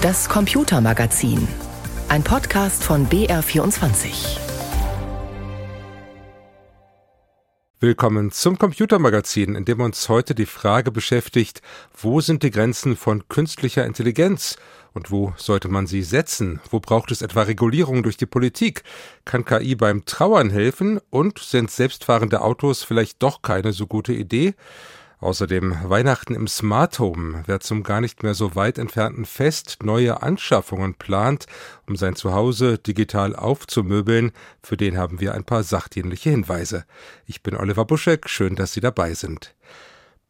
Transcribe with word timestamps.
Das 0.00 0.28
Computermagazin. 0.28 1.48
Ein 2.08 2.22
Podcast 2.22 2.84
von 2.84 3.08
BR24. 3.08 4.38
Willkommen 7.80 8.30
zum 8.30 8.58
Computermagazin, 8.58 9.56
in 9.56 9.64
dem 9.64 9.80
uns 9.80 10.08
heute 10.08 10.36
die 10.36 10.46
Frage 10.46 10.92
beschäftigt, 10.92 11.62
wo 12.00 12.20
sind 12.20 12.44
die 12.44 12.52
Grenzen 12.52 12.96
von 12.96 13.26
künstlicher 13.26 13.84
Intelligenz 13.86 14.56
und 14.94 15.10
wo 15.10 15.32
sollte 15.36 15.66
man 15.66 15.88
sie 15.88 16.04
setzen? 16.04 16.60
Wo 16.70 16.78
braucht 16.78 17.10
es 17.10 17.20
etwa 17.20 17.42
Regulierung 17.42 18.04
durch 18.04 18.16
die 18.16 18.26
Politik? 18.26 18.84
Kann 19.24 19.44
KI 19.44 19.74
beim 19.74 20.04
Trauern 20.04 20.50
helfen 20.50 21.00
und 21.10 21.40
sind 21.40 21.72
selbstfahrende 21.72 22.42
Autos 22.42 22.84
vielleicht 22.84 23.20
doch 23.20 23.42
keine 23.42 23.72
so 23.72 23.88
gute 23.88 24.12
Idee? 24.12 24.54
Außerdem 25.20 25.76
Weihnachten 25.82 26.36
im 26.36 26.46
Smart 26.46 27.00
Home. 27.00 27.42
Wer 27.46 27.58
zum 27.58 27.82
gar 27.82 28.00
nicht 28.00 28.22
mehr 28.22 28.34
so 28.34 28.54
weit 28.54 28.78
entfernten 28.78 29.24
Fest 29.24 29.78
neue 29.82 30.22
Anschaffungen 30.22 30.94
plant, 30.94 31.46
um 31.88 31.96
sein 31.96 32.14
Zuhause 32.14 32.78
digital 32.78 33.34
aufzumöbeln, 33.34 34.30
für 34.62 34.76
den 34.76 34.96
haben 34.96 35.20
wir 35.20 35.34
ein 35.34 35.42
paar 35.42 35.64
sachdienliche 35.64 36.30
Hinweise. 36.30 36.84
Ich 37.26 37.42
bin 37.42 37.56
Oliver 37.56 37.84
Buschek, 37.84 38.28
schön, 38.28 38.54
dass 38.54 38.72
Sie 38.72 38.80
dabei 38.80 39.14
sind. 39.14 39.56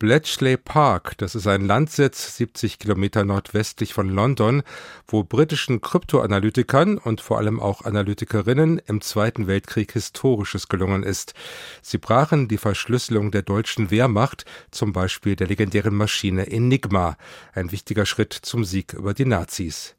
Bletchley 0.00 0.56
Park, 0.56 1.18
das 1.18 1.34
ist 1.34 1.48
ein 1.48 1.66
Landsitz 1.66 2.36
70 2.36 2.78
Kilometer 2.78 3.24
nordwestlich 3.24 3.94
von 3.94 4.08
London, 4.08 4.62
wo 5.08 5.24
britischen 5.24 5.80
Kryptoanalytikern 5.80 6.98
und 6.98 7.20
vor 7.20 7.38
allem 7.38 7.58
auch 7.58 7.82
Analytikerinnen 7.82 8.80
im 8.86 9.00
Zweiten 9.00 9.48
Weltkrieg 9.48 9.90
Historisches 9.90 10.68
gelungen 10.68 11.02
ist. 11.02 11.34
Sie 11.82 11.98
brachen 11.98 12.46
die 12.46 12.58
Verschlüsselung 12.58 13.32
der 13.32 13.42
deutschen 13.42 13.90
Wehrmacht, 13.90 14.44
zum 14.70 14.92
Beispiel 14.92 15.34
der 15.34 15.48
legendären 15.48 15.96
Maschine 15.96 16.46
Enigma, 16.46 17.16
ein 17.52 17.72
wichtiger 17.72 18.06
Schritt 18.06 18.34
zum 18.34 18.64
Sieg 18.64 18.92
über 18.92 19.14
die 19.14 19.26
Nazis. 19.26 19.97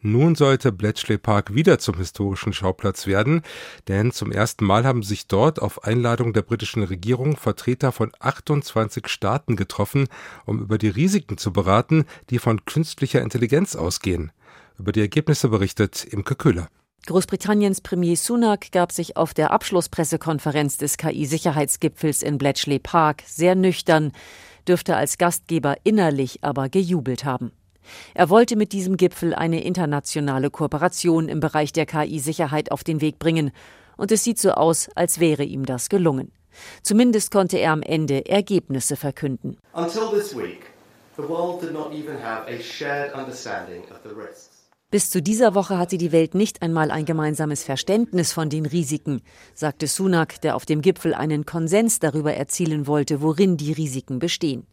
Nun 0.00 0.34
sollte 0.34 0.72
Bletchley 0.72 1.18
Park 1.18 1.54
wieder 1.54 1.78
zum 1.78 1.96
historischen 1.96 2.52
Schauplatz 2.52 3.06
werden, 3.06 3.42
denn 3.88 4.12
zum 4.12 4.32
ersten 4.32 4.64
Mal 4.64 4.84
haben 4.84 5.02
sich 5.02 5.26
dort 5.26 5.60
auf 5.60 5.84
Einladung 5.84 6.32
der 6.32 6.42
britischen 6.42 6.82
Regierung 6.82 7.36
Vertreter 7.36 7.92
von 7.92 8.12
28 8.18 9.08
Staaten 9.08 9.56
getroffen, 9.56 10.08
um 10.46 10.60
über 10.60 10.78
die 10.78 10.88
Risiken 10.88 11.38
zu 11.38 11.52
beraten, 11.52 12.04
die 12.30 12.38
von 12.38 12.64
künstlicher 12.64 13.22
Intelligenz 13.22 13.76
ausgehen. 13.76 14.32
Über 14.78 14.92
die 14.92 15.00
Ergebnisse 15.00 15.48
berichtet 15.48 16.04
Imke 16.04 16.34
Köhler. 16.34 16.68
Großbritanniens 17.06 17.80
Premier 17.80 18.16
Sunak 18.16 18.72
gab 18.72 18.92
sich 18.92 19.16
auf 19.16 19.34
der 19.34 19.50
Abschlusspressekonferenz 19.50 20.76
des 20.76 20.96
KI-Sicherheitsgipfels 20.96 22.22
in 22.22 22.38
Bletchley 22.38 22.78
Park 22.78 23.22
sehr 23.26 23.54
nüchtern, 23.54 24.12
dürfte 24.68 24.96
als 24.96 25.18
Gastgeber 25.18 25.76
innerlich 25.82 26.44
aber 26.44 26.68
gejubelt 26.68 27.24
haben. 27.24 27.52
Er 28.14 28.30
wollte 28.30 28.56
mit 28.56 28.72
diesem 28.72 28.96
Gipfel 28.96 29.34
eine 29.34 29.62
internationale 29.64 30.50
Kooperation 30.50 31.28
im 31.28 31.40
Bereich 31.40 31.72
der 31.72 31.86
KI-Sicherheit 31.86 32.72
auf 32.72 32.84
den 32.84 33.00
Weg 33.00 33.18
bringen, 33.18 33.52
und 33.96 34.12
es 34.12 34.24
sieht 34.24 34.38
so 34.38 34.52
aus, 34.52 34.88
als 34.94 35.20
wäre 35.20 35.44
ihm 35.44 35.66
das 35.66 35.88
gelungen. 35.88 36.32
Zumindest 36.82 37.30
konnte 37.30 37.58
er 37.58 37.72
am 37.72 37.82
Ende 37.82 38.26
Ergebnisse 38.26 38.96
verkünden. 38.96 39.58
Bis 44.90 45.08
zu 45.08 45.22
dieser 45.22 45.54
Woche 45.54 45.78
hatte 45.78 45.98
die 45.98 46.10
Welt 46.10 46.34
nicht 46.34 46.62
einmal 46.62 46.90
ein 46.90 47.04
gemeinsames 47.04 47.62
Verständnis 47.62 48.32
von 48.32 48.48
den 48.50 48.66
Risiken, 48.66 49.22
sagte 49.54 49.86
Sunak, 49.86 50.40
der 50.40 50.56
auf 50.56 50.66
dem 50.66 50.82
Gipfel 50.82 51.14
einen 51.14 51.46
Konsens 51.46 52.00
darüber 52.00 52.34
erzielen 52.34 52.88
wollte, 52.88 53.22
worin 53.22 53.56
die 53.56 53.72
Risiken 53.72 54.18
bestehen. 54.18 54.66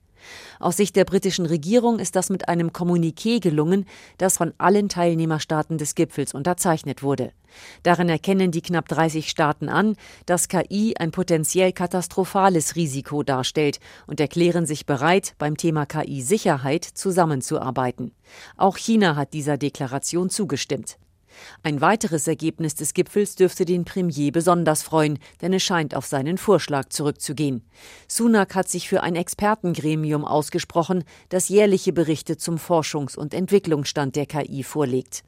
Aus 0.60 0.78
Sicht 0.78 0.96
der 0.96 1.06
britischen 1.06 1.46
Regierung 1.46 2.00
ist 2.00 2.16
das 2.16 2.30
mit 2.30 2.50
einem 2.50 2.70
Kommuniqué 2.70 3.40
gelungen, 3.40 3.86
das 4.18 4.38
von 4.38 4.54
allen 4.58 4.90
Teilnehmerstaaten 4.90 5.78
des 5.78 5.96
Gipfels 5.96 6.34
unterzeichnet 6.34 7.04
wurde. 7.04 7.32
Darin 7.84 8.10
erkennen 8.10 8.52
die 8.52 8.62
knapp 8.62 8.88
30 8.88 9.30
Staaten 9.30 9.70
an, 9.70 9.96
dass 10.26 10.48
KI 10.48 10.96
ein 10.98 11.12
potenziell 11.12 11.72
katastrophales 11.72 12.76
Risiko 12.76 13.24
darstellt 13.24 13.80
und 14.06 14.20
erklären 14.20 14.66
sich 14.66 14.86
bereit, 14.86 15.36
beim 15.38 15.58
Thema 15.58 15.86
KI-Sicherheit 15.86 16.84
zusammenzuarbeiten. 16.84 18.12
Auch 18.58 18.78
China 18.78 19.16
hat 19.16 19.34
dieser 19.34 19.58
Deklaration 19.58 20.30
zugestimmt. 20.30 20.98
Ein 21.64 21.82
weiteres 21.82 22.28
Ergebnis 22.28 22.76
des 22.76 22.94
Gipfels 22.94 23.36
dürfte 23.36 23.66
den 23.66 23.86
Premier 23.86 24.32
besonders 24.32 24.84
freuen, 24.84 25.20
denn 25.42 25.54
es 25.54 25.64
scheint 25.64 25.96
auf 25.96 26.06
seinen 26.06 26.38
Vorschlag 26.38 26.90
zurückzugehen. 26.90 27.64
Sunak 28.08 28.56
hat 28.56 28.70
sich 28.70 28.90
für 28.90 29.04
ein 29.04 29.16
Expertengremium 29.16 30.26
ausgesprochen, 30.26 31.04
das 31.30 31.50
jährliche 31.50 31.94
Berichte 31.94 32.38
zum 32.38 32.58
Forschungs- 32.58 33.18
und 33.18 33.34
Entwicklungsstand 33.34 34.16
der 34.16 34.26
KI 34.26 34.64
vorlegt. 34.64 35.24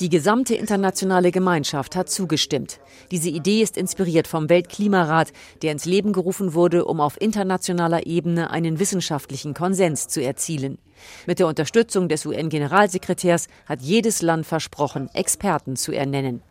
Die 0.00 0.10
gesamte 0.10 0.54
internationale 0.54 1.32
Gemeinschaft 1.32 1.96
hat 1.96 2.08
zugestimmt. 2.08 2.78
Diese 3.10 3.30
Idee 3.30 3.62
ist 3.62 3.76
inspiriert 3.76 4.28
vom 4.28 4.48
Weltklimarat, 4.48 5.32
der 5.62 5.72
ins 5.72 5.86
Leben 5.86 6.12
gerufen 6.12 6.54
wurde, 6.54 6.84
um 6.84 7.00
auf 7.00 7.20
internationaler 7.20 8.06
Ebene 8.06 8.50
einen 8.50 8.78
wissenschaftlichen 8.78 9.54
Konsens 9.54 10.06
zu 10.06 10.22
erzielen. 10.22 10.78
Mit 11.26 11.40
der 11.40 11.48
Unterstützung 11.48 12.08
des 12.08 12.24
UN-Generalsekretärs 12.26 13.48
hat 13.66 13.82
jedes 13.82 14.22
Land 14.22 14.46
versprochen, 14.46 15.10
Experten 15.14 15.74
zu 15.74 15.90
ernennen. 15.90 16.42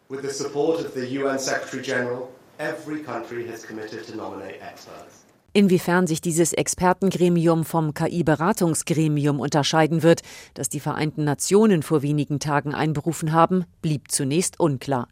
Inwiefern 5.57 6.05
sich 6.05 6.21
dieses 6.21 6.53
Expertengremium 6.53 7.65
vom 7.65 7.95
KI-Beratungsgremium 7.95 9.39
unterscheiden 9.39 10.03
wird, 10.03 10.21
das 10.53 10.69
die 10.69 10.79
Vereinten 10.79 11.23
Nationen 11.23 11.81
vor 11.81 12.03
wenigen 12.03 12.39
Tagen 12.39 12.75
einberufen 12.75 13.31
haben, 13.31 13.65
blieb 13.81 14.11
zunächst 14.11 14.59
unklar. 14.59 15.07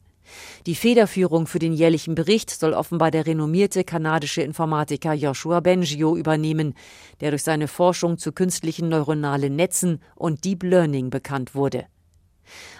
Die 0.67 0.75
Federführung 0.75 1.47
für 1.47 1.57
den 1.57 1.73
jährlichen 1.73 2.13
Bericht 2.13 2.51
soll 2.51 2.73
offenbar 2.73 3.09
der 3.09 3.25
renommierte 3.25 3.83
kanadische 3.83 4.43
Informatiker 4.43 5.13
Joshua 5.13 5.61
Bengio 5.61 6.15
übernehmen, 6.15 6.75
der 7.21 7.31
durch 7.31 7.41
seine 7.41 7.67
Forschung 7.67 8.19
zu 8.19 8.31
künstlichen 8.31 8.87
neuronalen 8.87 9.55
Netzen 9.55 9.99
und 10.13 10.45
Deep 10.45 10.61
Learning 10.61 11.09
bekannt 11.09 11.55
wurde. 11.55 11.87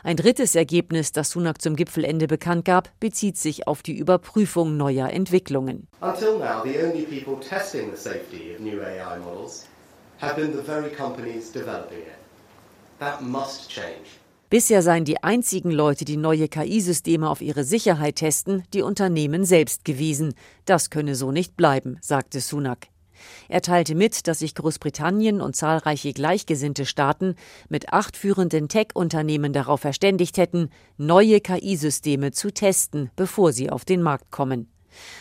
Ein 0.03 0.17
drittes 0.17 0.55
Ergebnis, 0.55 1.11
das 1.11 1.31
Sunak 1.31 1.61
zum 1.61 1.75
Gipfelende 1.75 2.27
bekannt 2.27 2.65
gab, 2.65 2.91
bezieht 2.99 3.37
sich 3.37 3.67
auf 3.67 3.83
die 3.83 3.97
Überprüfung 3.97 4.77
neuer 4.77 5.09
Entwicklungen. 5.09 5.87
Until 6.01 6.39
now, 6.39 6.63
the 6.63 6.77
only 6.83 7.03
people 7.03 7.39
testing 7.39 7.91
the 7.91 7.97
safety 7.97 8.53
of 8.53 8.59
new 8.59 8.81
AI 8.81 9.17
models 9.19 9.67
have 10.21 10.35
been 10.35 10.53
the 10.53 10.63
very 10.63 10.89
companies 10.89 11.51
developing 11.51 11.99
it. 11.99 12.17
That 12.99 13.21
must 13.21 13.69
change. 13.69 14.19
Bisher 14.49 14.81
seien 14.81 15.05
die 15.05 15.21
einzigen 15.23 15.71
Leute, 15.71 16.05
die 16.05 16.17
neue 16.17 16.47
KI-Systeme 16.47 17.29
auf 17.29 17.41
ihre 17.41 17.63
Sicherheit 17.63 18.17
testen, 18.17 18.63
die 18.73 18.83
Unternehmen 18.83 19.43
selbst 19.43 19.83
gewesen. 19.85 20.33
Das 20.65 20.91
könne 20.91 21.15
so 21.15 21.31
nicht 21.31 21.57
bleiben, 21.57 21.97
sagte 21.99 22.39
Sunak. 22.39 22.87
Er 23.49 23.61
teilte 23.61 23.95
mit, 23.95 24.27
dass 24.27 24.39
sich 24.39 24.55
Großbritannien 24.55 25.41
und 25.41 25.55
zahlreiche 25.55 26.13
gleichgesinnte 26.13 26.85
Staaten 26.85 27.35
mit 27.69 27.93
acht 27.93 28.17
führenden 28.17 28.67
Tech-Unternehmen 28.67 29.53
darauf 29.53 29.81
verständigt 29.81 30.37
hätten, 30.37 30.69
neue 30.97 31.41
KI-Systeme 31.41 32.31
zu 32.31 32.51
testen, 32.51 33.11
bevor 33.15 33.51
sie 33.51 33.69
auf 33.69 33.85
den 33.85 34.01
Markt 34.01 34.31
kommen. 34.31 34.67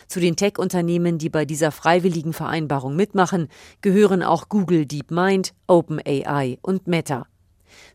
Zu 0.06 0.20
den 0.20 0.36
Tech-Unternehmen, 0.36 1.18
die 1.18 1.30
bei 1.30 1.44
dieser 1.44 1.72
freiwilligen 1.72 2.32
Vereinbarung 2.32 2.96
mitmachen, 2.96 3.48
gehören 3.80 4.22
auch 4.22 4.48
Google 4.48 4.86
DeepMind, 4.86 5.52
OpenAI 5.66 6.58
und 6.62 6.86
Meta. 6.86 7.26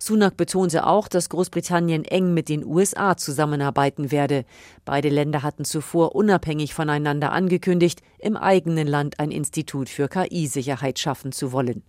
Sunak 0.02 0.38
betonte 0.38 0.88
auch, 0.88 1.10
dass 1.10 1.28
Großbritannien 1.28 2.06
eng 2.06 2.34
mit 2.34 2.48
den 2.48 2.66
USA 2.66 3.18
zusammenarbeiten 3.18 4.12
werde. 4.12 4.46
Beide 4.86 5.10
Länder 5.10 5.44
hatten 5.44 5.66
zuvor 5.66 6.16
unabhängig 6.16 6.74
voneinander 6.74 7.34
angekündigt, 7.34 8.02
im 8.18 8.38
eigenen 8.38 8.88
Land 8.88 9.20
ein 9.20 9.30
Institut 9.30 9.90
für 9.90 10.08
KI-Sicherheit 10.08 11.00
schaffen 11.00 11.34
zu 11.34 11.52
wollen. 11.52 11.84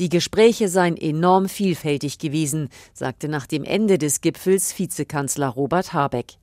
Die 0.00 0.08
Gespräche 0.08 0.68
seien 0.68 0.96
enorm 0.96 1.48
vielfältig 1.48 2.18
gewesen, 2.18 2.68
sagte 2.92 3.28
nach 3.28 3.46
dem 3.46 3.62
Ende 3.62 3.98
des 3.98 4.20
Gipfels 4.20 4.76
Vizekanzler 4.76 5.48
Robert 5.48 5.92
Habeck. 5.92 6.34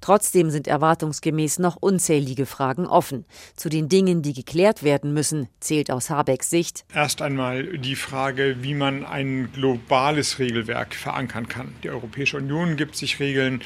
Trotzdem 0.00 0.50
sind 0.50 0.66
erwartungsgemäß 0.66 1.58
noch 1.58 1.76
unzählige 1.76 2.46
Fragen 2.46 2.86
offen. 2.86 3.24
Zu 3.56 3.68
den 3.68 3.88
Dingen, 3.88 4.22
die 4.22 4.32
geklärt 4.32 4.82
werden 4.82 5.12
müssen, 5.12 5.48
zählt 5.60 5.90
aus 5.90 6.10
Habecks 6.10 6.50
Sicht 6.50 6.84
erst 6.94 7.22
einmal 7.22 7.78
die 7.78 7.96
Frage, 7.96 8.56
wie 8.60 8.74
man 8.74 9.04
ein 9.04 9.50
globales 9.52 10.38
Regelwerk 10.38 10.94
verankern 10.94 11.48
kann. 11.48 11.74
Die 11.82 11.90
Europäische 11.90 12.36
Union 12.36 12.76
gibt 12.76 12.96
sich 12.96 13.20
Regeln, 13.20 13.62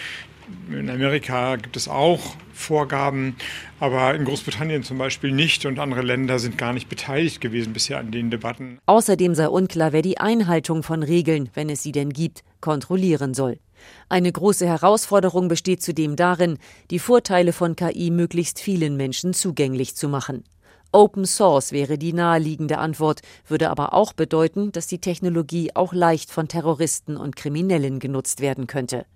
in 0.70 0.90
Amerika 0.90 1.56
gibt 1.56 1.76
es 1.76 1.88
auch 1.88 2.36
Vorgaben, 2.52 3.36
aber 3.80 4.14
in 4.14 4.24
Großbritannien 4.24 4.82
zum 4.82 4.98
Beispiel 4.98 5.32
nicht 5.32 5.64
und 5.66 5.78
andere 5.78 6.02
Länder 6.02 6.38
sind 6.38 6.58
gar 6.58 6.72
nicht 6.72 6.88
beteiligt 6.88 7.40
gewesen 7.40 7.72
bisher 7.72 7.98
an 7.98 8.10
den 8.10 8.30
Debatten. 8.30 8.78
Außerdem 8.86 9.34
sei 9.34 9.48
unklar, 9.48 9.92
wer 9.92 10.02
die 10.02 10.18
Einhaltung 10.18 10.82
von 10.82 11.02
Regeln, 11.02 11.48
wenn 11.54 11.70
es 11.70 11.82
sie 11.82 11.92
denn 11.92 12.10
gibt, 12.10 12.42
kontrollieren 12.60 13.34
soll. 13.34 13.58
Eine 14.08 14.30
große 14.30 14.66
Herausforderung 14.66 15.48
besteht 15.48 15.82
zudem 15.82 16.16
darin, 16.16 16.58
die 16.90 16.98
Vorteile 16.98 17.52
von 17.52 17.76
KI 17.76 18.10
möglichst 18.10 18.60
vielen 18.60 18.96
Menschen 18.96 19.34
zugänglich 19.34 19.96
zu 19.96 20.08
machen. 20.08 20.44
Open 20.92 21.24
Source 21.24 21.72
wäre 21.72 21.96
die 21.96 22.12
naheliegende 22.12 22.76
Antwort, 22.76 23.22
würde 23.46 23.70
aber 23.70 23.94
auch 23.94 24.12
bedeuten, 24.12 24.72
dass 24.72 24.86
die 24.86 25.00
Technologie 25.00 25.70
auch 25.74 25.94
leicht 25.94 26.30
von 26.30 26.48
Terroristen 26.48 27.16
und 27.16 27.34
Kriminellen 27.34 27.98
genutzt 27.98 28.40
werden 28.40 28.66
könnte. 28.66 29.06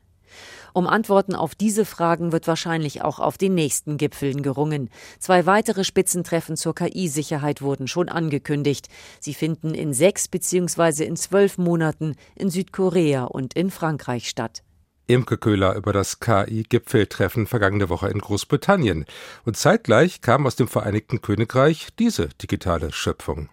Um 0.76 0.86
Antworten 0.86 1.34
auf 1.34 1.54
diese 1.54 1.86
Fragen 1.86 2.32
wird 2.32 2.46
wahrscheinlich 2.46 3.00
auch 3.00 3.18
auf 3.18 3.38
den 3.38 3.54
nächsten 3.54 3.96
Gipfeln 3.96 4.42
gerungen. 4.42 4.90
Zwei 5.18 5.46
weitere 5.46 5.84
Spitzentreffen 5.84 6.58
zur 6.58 6.74
KI-Sicherheit 6.74 7.62
wurden 7.62 7.88
schon 7.88 8.10
angekündigt. 8.10 8.88
Sie 9.18 9.32
finden 9.32 9.72
in 9.72 9.94
sechs 9.94 10.28
bzw. 10.28 11.04
in 11.04 11.16
zwölf 11.16 11.56
Monaten 11.56 12.14
in 12.34 12.50
Südkorea 12.50 13.24
und 13.24 13.54
in 13.54 13.70
Frankreich 13.70 14.28
statt. 14.28 14.62
Imke 15.06 15.38
Köhler 15.38 15.76
über 15.76 15.94
das 15.94 16.20
KI-Gipfeltreffen 16.20 17.46
vergangene 17.46 17.88
Woche 17.88 18.10
in 18.10 18.18
Großbritannien. 18.18 19.06
Und 19.46 19.56
zeitgleich 19.56 20.20
kam 20.20 20.46
aus 20.46 20.56
dem 20.56 20.68
Vereinigten 20.68 21.22
Königreich 21.22 21.88
diese 21.98 22.28
digitale 22.42 22.92
Schöpfung. 22.92 23.48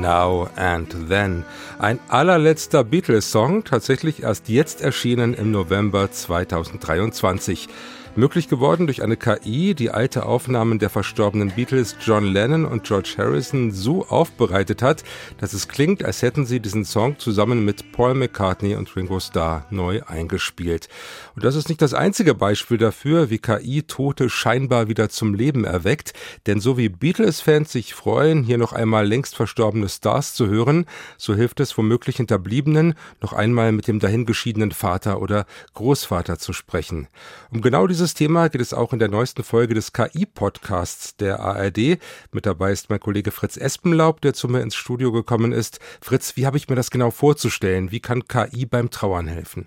Now 0.00 0.48
and 0.56 1.08
Then. 1.08 1.44
Ein 1.78 1.98
allerletzter 2.08 2.84
Beatles-Song, 2.84 3.64
tatsächlich 3.64 4.22
erst 4.22 4.48
jetzt 4.48 4.80
erschienen 4.80 5.34
im 5.34 5.50
November 5.50 6.10
2023. 6.10 7.68
Möglich 8.18 8.48
geworden 8.48 8.86
durch 8.86 9.02
eine 9.02 9.18
KI, 9.18 9.74
die 9.74 9.90
alte 9.90 10.24
Aufnahmen 10.24 10.78
der 10.78 10.88
verstorbenen 10.88 11.50
Beatles 11.50 11.96
John 12.00 12.24
Lennon 12.24 12.64
und 12.64 12.84
George 12.84 13.16
Harrison 13.18 13.72
so 13.72 14.06
aufbereitet 14.06 14.80
hat, 14.80 15.04
dass 15.36 15.52
es 15.52 15.68
klingt, 15.68 16.02
als 16.02 16.22
hätten 16.22 16.46
sie 16.46 16.60
diesen 16.60 16.86
Song 16.86 17.18
zusammen 17.18 17.62
mit 17.66 17.92
Paul 17.92 18.14
McCartney 18.14 18.74
und 18.74 18.96
Ringo 18.96 19.20
Starr 19.20 19.66
neu 19.68 20.00
eingespielt. 20.06 20.88
Und 21.34 21.44
das 21.44 21.56
ist 21.56 21.68
nicht 21.68 21.82
das 21.82 21.92
einzige 21.92 22.34
Beispiel 22.34 22.78
dafür, 22.78 23.28
wie 23.28 23.36
KI 23.36 23.82
Tote 23.82 24.30
scheinbar 24.30 24.88
wieder 24.88 25.10
zum 25.10 25.34
Leben 25.34 25.64
erweckt, 25.64 26.14
denn 26.46 26.58
so 26.58 26.78
wie 26.78 26.88
Beatles-Fans 26.88 27.70
sich 27.70 27.92
freuen, 27.92 28.44
hier 28.44 28.56
noch 28.56 28.72
einmal 28.72 29.06
längst 29.06 29.36
verstorbene 29.36 29.90
Stars 29.90 30.32
zu 30.32 30.46
hören, 30.46 30.86
so 31.18 31.34
hilft 31.34 31.60
es 31.60 31.76
womöglich 31.76 32.16
Hinterbliebenen, 32.16 32.94
noch 33.20 33.34
einmal 33.34 33.72
mit 33.72 33.88
dem 33.88 34.00
dahingeschiedenen 34.00 34.72
Vater 34.72 35.20
oder 35.20 35.44
Großvater 35.74 36.38
zu 36.38 36.54
sprechen. 36.54 37.08
Um 37.50 37.60
genau 37.60 37.86
dieses 37.86 38.05
dieses 38.06 38.14
Thema 38.14 38.46
geht 38.46 38.60
es 38.60 38.72
auch 38.72 38.92
in 38.92 39.00
der 39.00 39.08
neuesten 39.08 39.42
Folge 39.42 39.74
des 39.74 39.92
KI-Podcasts 39.92 41.16
der 41.16 41.40
ARD. 41.40 41.98
Mit 42.30 42.46
dabei 42.46 42.70
ist 42.70 42.88
mein 42.88 43.00
Kollege 43.00 43.32
Fritz 43.32 43.56
Espenlaub, 43.56 44.20
der 44.20 44.32
zu 44.32 44.46
mir 44.46 44.60
ins 44.60 44.76
Studio 44.76 45.10
gekommen 45.10 45.50
ist. 45.50 45.80
Fritz, 46.00 46.36
wie 46.36 46.46
habe 46.46 46.56
ich 46.56 46.68
mir 46.68 46.76
das 46.76 46.92
genau 46.92 47.10
vorzustellen? 47.10 47.90
Wie 47.90 47.98
kann 47.98 48.28
KI 48.28 48.64
beim 48.64 48.90
Trauern 48.90 49.26
helfen? 49.26 49.66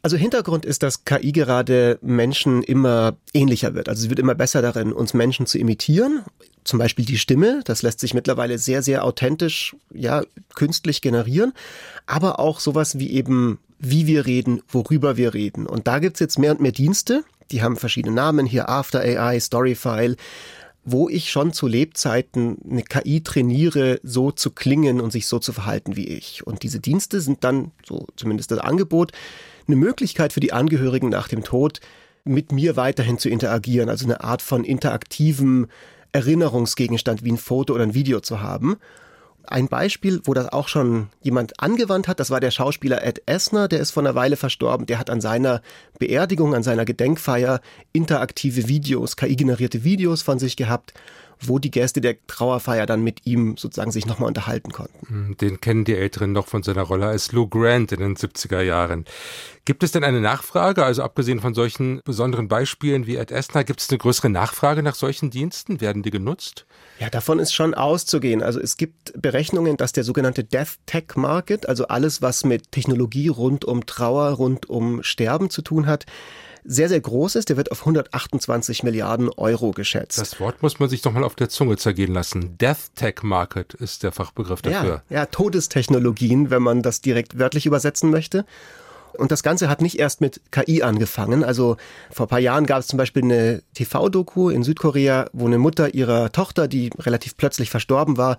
Also 0.00 0.16
Hintergrund 0.16 0.64
ist, 0.64 0.82
dass 0.82 1.04
KI 1.04 1.32
gerade 1.32 1.98
Menschen 2.00 2.62
immer 2.62 3.18
ähnlicher 3.34 3.74
wird. 3.74 3.90
Also 3.90 4.00
sie 4.00 4.08
wird 4.08 4.18
immer 4.18 4.34
besser 4.34 4.62
darin, 4.62 4.94
uns 4.94 5.12
Menschen 5.12 5.44
zu 5.44 5.58
imitieren. 5.58 6.22
Zum 6.64 6.78
Beispiel 6.78 7.04
die 7.04 7.18
Stimme, 7.18 7.60
das 7.66 7.82
lässt 7.82 8.00
sich 8.00 8.14
mittlerweile 8.14 8.56
sehr, 8.56 8.80
sehr 8.82 9.04
authentisch, 9.04 9.76
ja, 9.92 10.22
künstlich 10.54 11.02
generieren. 11.02 11.52
Aber 12.06 12.40
auch 12.40 12.60
sowas 12.60 12.98
wie 12.98 13.10
eben, 13.10 13.58
wie 13.78 14.06
wir 14.06 14.24
reden, 14.24 14.62
worüber 14.68 15.18
wir 15.18 15.34
reden. 15.34 15.66
Und 15.66 15.86
da 15.86 15.98
gibt's 15.98 16.20
jetzt 16.20 16.38
mehr 16.38 16.52
und 16.52 16.62
mehr 16.62 16.72
Dienste, 16.72 17.24
die 17.50 17.62
haben 17.62 17.76
verschiedene 17.76 18.14
Namen 18.14 18.46
hier, 18.46 18.68
After 18.68 19.00
AI, 19.00 19.40
Storyfile, 19.40 20.16
wo 20.84 21.08
ich 21.08 21.30
schon 21.30 21.52
zu 21.52 21.66
Lebzeiten 21.66 22.58
eine 22.68 22.82
KI 22.82 23.22
trainiere, 23.22 24.00
so 24.02 24.32
zu 24.32 24.50
klingen 24.50 25.00
und 25.00 25.12
sich 25.12 25.26
so 25.26 25.38
zu 25.38 25.52
verhalten 25.52 25.96
wie 25.96 26.08
ich. 26.08 26.46
Und 26.46 26.62
diese 26.62 26.80
Dienste 26.80 27.20
sind 27.20 27.44
dann, 27.44 27.70
so 27.86 28.06
zumindest 28.16 28.50
das 28.50 28.58
Angebot, 28.58 29.12
eine 29.68 29.76
Möglichkeit 29.76 30.32
für 30.32 30.40
die 30.40 30.52
Angehörigen 30.52 31.08
nach 31.08 31.28
dem 31.28 31.44
Tod, 31.44 31.80
mit 32.24 32.52
mir 32.52 32.76
weiterhin 32.76 33.18
zu 33.18 33.28
interagieren, 33.28 33.88
also 33.88 34.04
eine 34.04 34.22
Art 34.22 34.42
von 34.42 34.64
interaktivem 34.64 35.66
Erinnerungsgegenstand 36.12 37.24
wie 37.24 37.32
ein 37.32 37.38
Foto 37.38 37.74
oder 37.74 37.84
ein 37.84 37.94
Video 37.94 38.20
zu 38.20 38.40
haben. 38.40 38.76
Ein 39.46 39.68
Beispiel, 39.68 40.20
wo 40.24 40.34
das 40.34 40.48
auch 40.48 40.68
schon 40.68 41.08
jemand 41.20 41.60
angewandt 41.60 42.08
hat, 42.08 42.20
das 42.20 42.30
war 42.30 42.40
der 42.40 42.50
Schauspieler 42.50 43.04
Ed 43.04 43.22
Esner, 43.26 43.68
der 43.68 43.80
ist 43.80 43.90
vor 43.90 44.02
einer 44.02 44.14
Weile 44.14 44.36
verstorben. 44.36 44.86
Der 44.86 44.98
hat 44.98 45.10
an 45.10 45.20
seiner 45.20 45.62
Beerdigung, 45.98 46.54
an 46.54 46.62
seiner 46.62 46.84
Gedenkfeier 46.84 47.60
interaktive 47.92 48.68
Videos, 48.68 49.16
KI-generierte 49.16 49.84
Videos 49.84 50.22
von 50.22 50.38
sich 50.38 50.56
gehabt 50.56 50.94
wo 51.48 51.58
die 51.58 51.70
Gäste 51.70 52.00
der 52.00 52.16
Trauerfeier 52.26 52.86
dann 52.86 53.02
mit 53.02 53.26
ihm 53.26 53.56
sozusagen 53.56 53.90
sich 53.90 54.06
nochmal 54.06 54.28
unterhalten 54.28 54.72
konnten. 54.72 55.06
Hm, 55.08 55.36
den 55.36 55.60
kennen 55.60 55.84
die 55.84 55.96
Älteren 55.96 56.32
noch 56.32 56.46
von 56.46 56.62
seiner 56.62 56.82
Rolle 56.82 57.06
als 57.06 57.32
Lou 57.32 57.48
Grant 57.48 57.92
in 57.92 58.00
den 58.00 58.16
70er 58.16 58.62
Jahren. 58.62 59.04
Gibt 59.64 59.82
es 59.82 59.92
denn 59.92 60.04
eine 60.04 60.20
Nachfrage, 60.20 60.84
also 60.84 61.02
abgesehen 61.02 61.40
von 61.40 61.54
solchen 61.54 62.00
besonderen 62.04 62.48
Beispielen 62.48 63.06
wie 63.06 63.16
Ed 63.16 63.30
Esner, 63.30 63.64
gibt 63.64 63.80
es 63.80 63.90
eine 63.90 63.98
größere 63.98 64.28
Nachfrage 64.28 64.82
nach 64.82 64.94
solchen 64.94 65.30
Diensten? 65.30 65.80
Werden 65.80 66.02
die 66.02 66.10
genutzt? 66.10 66.66
Ja, 66.98 67.10
davon 67.10 67.38
ist 67.38 67.52
schon 67.52 67.74
auszugehen. 67.74 68.42
Also 68.42 68.60
es 68.60 68.76
gibt 68.76 69.12
Berechnungen, 69.32 69.78
dass 69.78 69.92
der 69.92 70.04
sogenannte 70.04 70.44
Death 70.44 70.76
Tech 70.84 71.16
Market, 71.16 71.66
also 71.66 71.88
alles, 71.88 72.20
was 72.20 72.44
mit 72.44 72.70
Technologie 72.70 73.28
rund 73.28 73.64
um 73.64 73.86
Trauer, 73.86 74.28
rund 74.32 74.68
um 74.68 75.02
Sterben 75.02 75.48
zu 75.48 75.62
tun 75.62 75.86
hat, 75.86 76.04
sehr, 76.64 76.90
sehr 76.90 77.00
groß 77.00 77.36
ist. 77.36 77.48
Der 77.48 77.56
wird 77.56 77.72
auf 77.72 77.80
128 77.80 78.82
Milliarden 78.82 79.30
Euro 79.30 79.70
geschätzt. 79.70 80.20
Das 80.20 80.38
Wort 80.38 80.62
muss 80.62 80.80
man 80.80 80.90
sich 80.90 81.00
doch 81.00 81.12
mal 81.12 81.24
auf 81.24 81.34
der 81.34 81.48
Zunge 81.48 81.78
zergehen 81.78 82.12
lassen. 82.12 82.58
Death 82.58 82.94
Tech 82.94 83.22
Market 83.22 83.72
ist 83.72 84.02
der 84.02 84.12
Fachbegriff 84.12 84.60
dafür. 84.60 85.02
Ja, 85.08 85.20
ja 85.20 85.26
Todestechnologien, 85.26 86.50
wenn 86.50 86.62
man 86.62 86.82
das 86.82 87.00
direkt 87.00 87.38
wörtlich 87.38 87.64
übersetzen 87.64 88.10
möchte. 88.10 88.44
Und 89.16 89.30
das 89.30 89.42
Ganze 89.42 89.68
hat 89.68 89.80
nicht 89.80 89.98
erst 89.98 90.20
mit 90.20 90.40
KI 90.50 90.82
angefangen. 90.82 91.42
Also 91.42 91.78
vor 92.10 92.26
ein 92.26 92.28
paar 92.28 92.38
Jahren 92.38 92.66
gab 92.66 92.80
es 92.80 92.86
zum 92.86 92.98
Beispiel 92.98 93.22
eine 93.24 93.62
TV-Doku 93.74 94.50
in 94.50 94.62
Südkorea, 94.62 95.30
wo 95.32 95.46
eine 95.46 95.58
Mutter 95.58 95.94
ihrer 95.94 96.32
Tochter, 96.32 96.68
die 96.68 96.90
relativ 96.98 97.36
plötzlich 97.36 97.70
verstorben 97.70 98.16
war, 98.16 98.36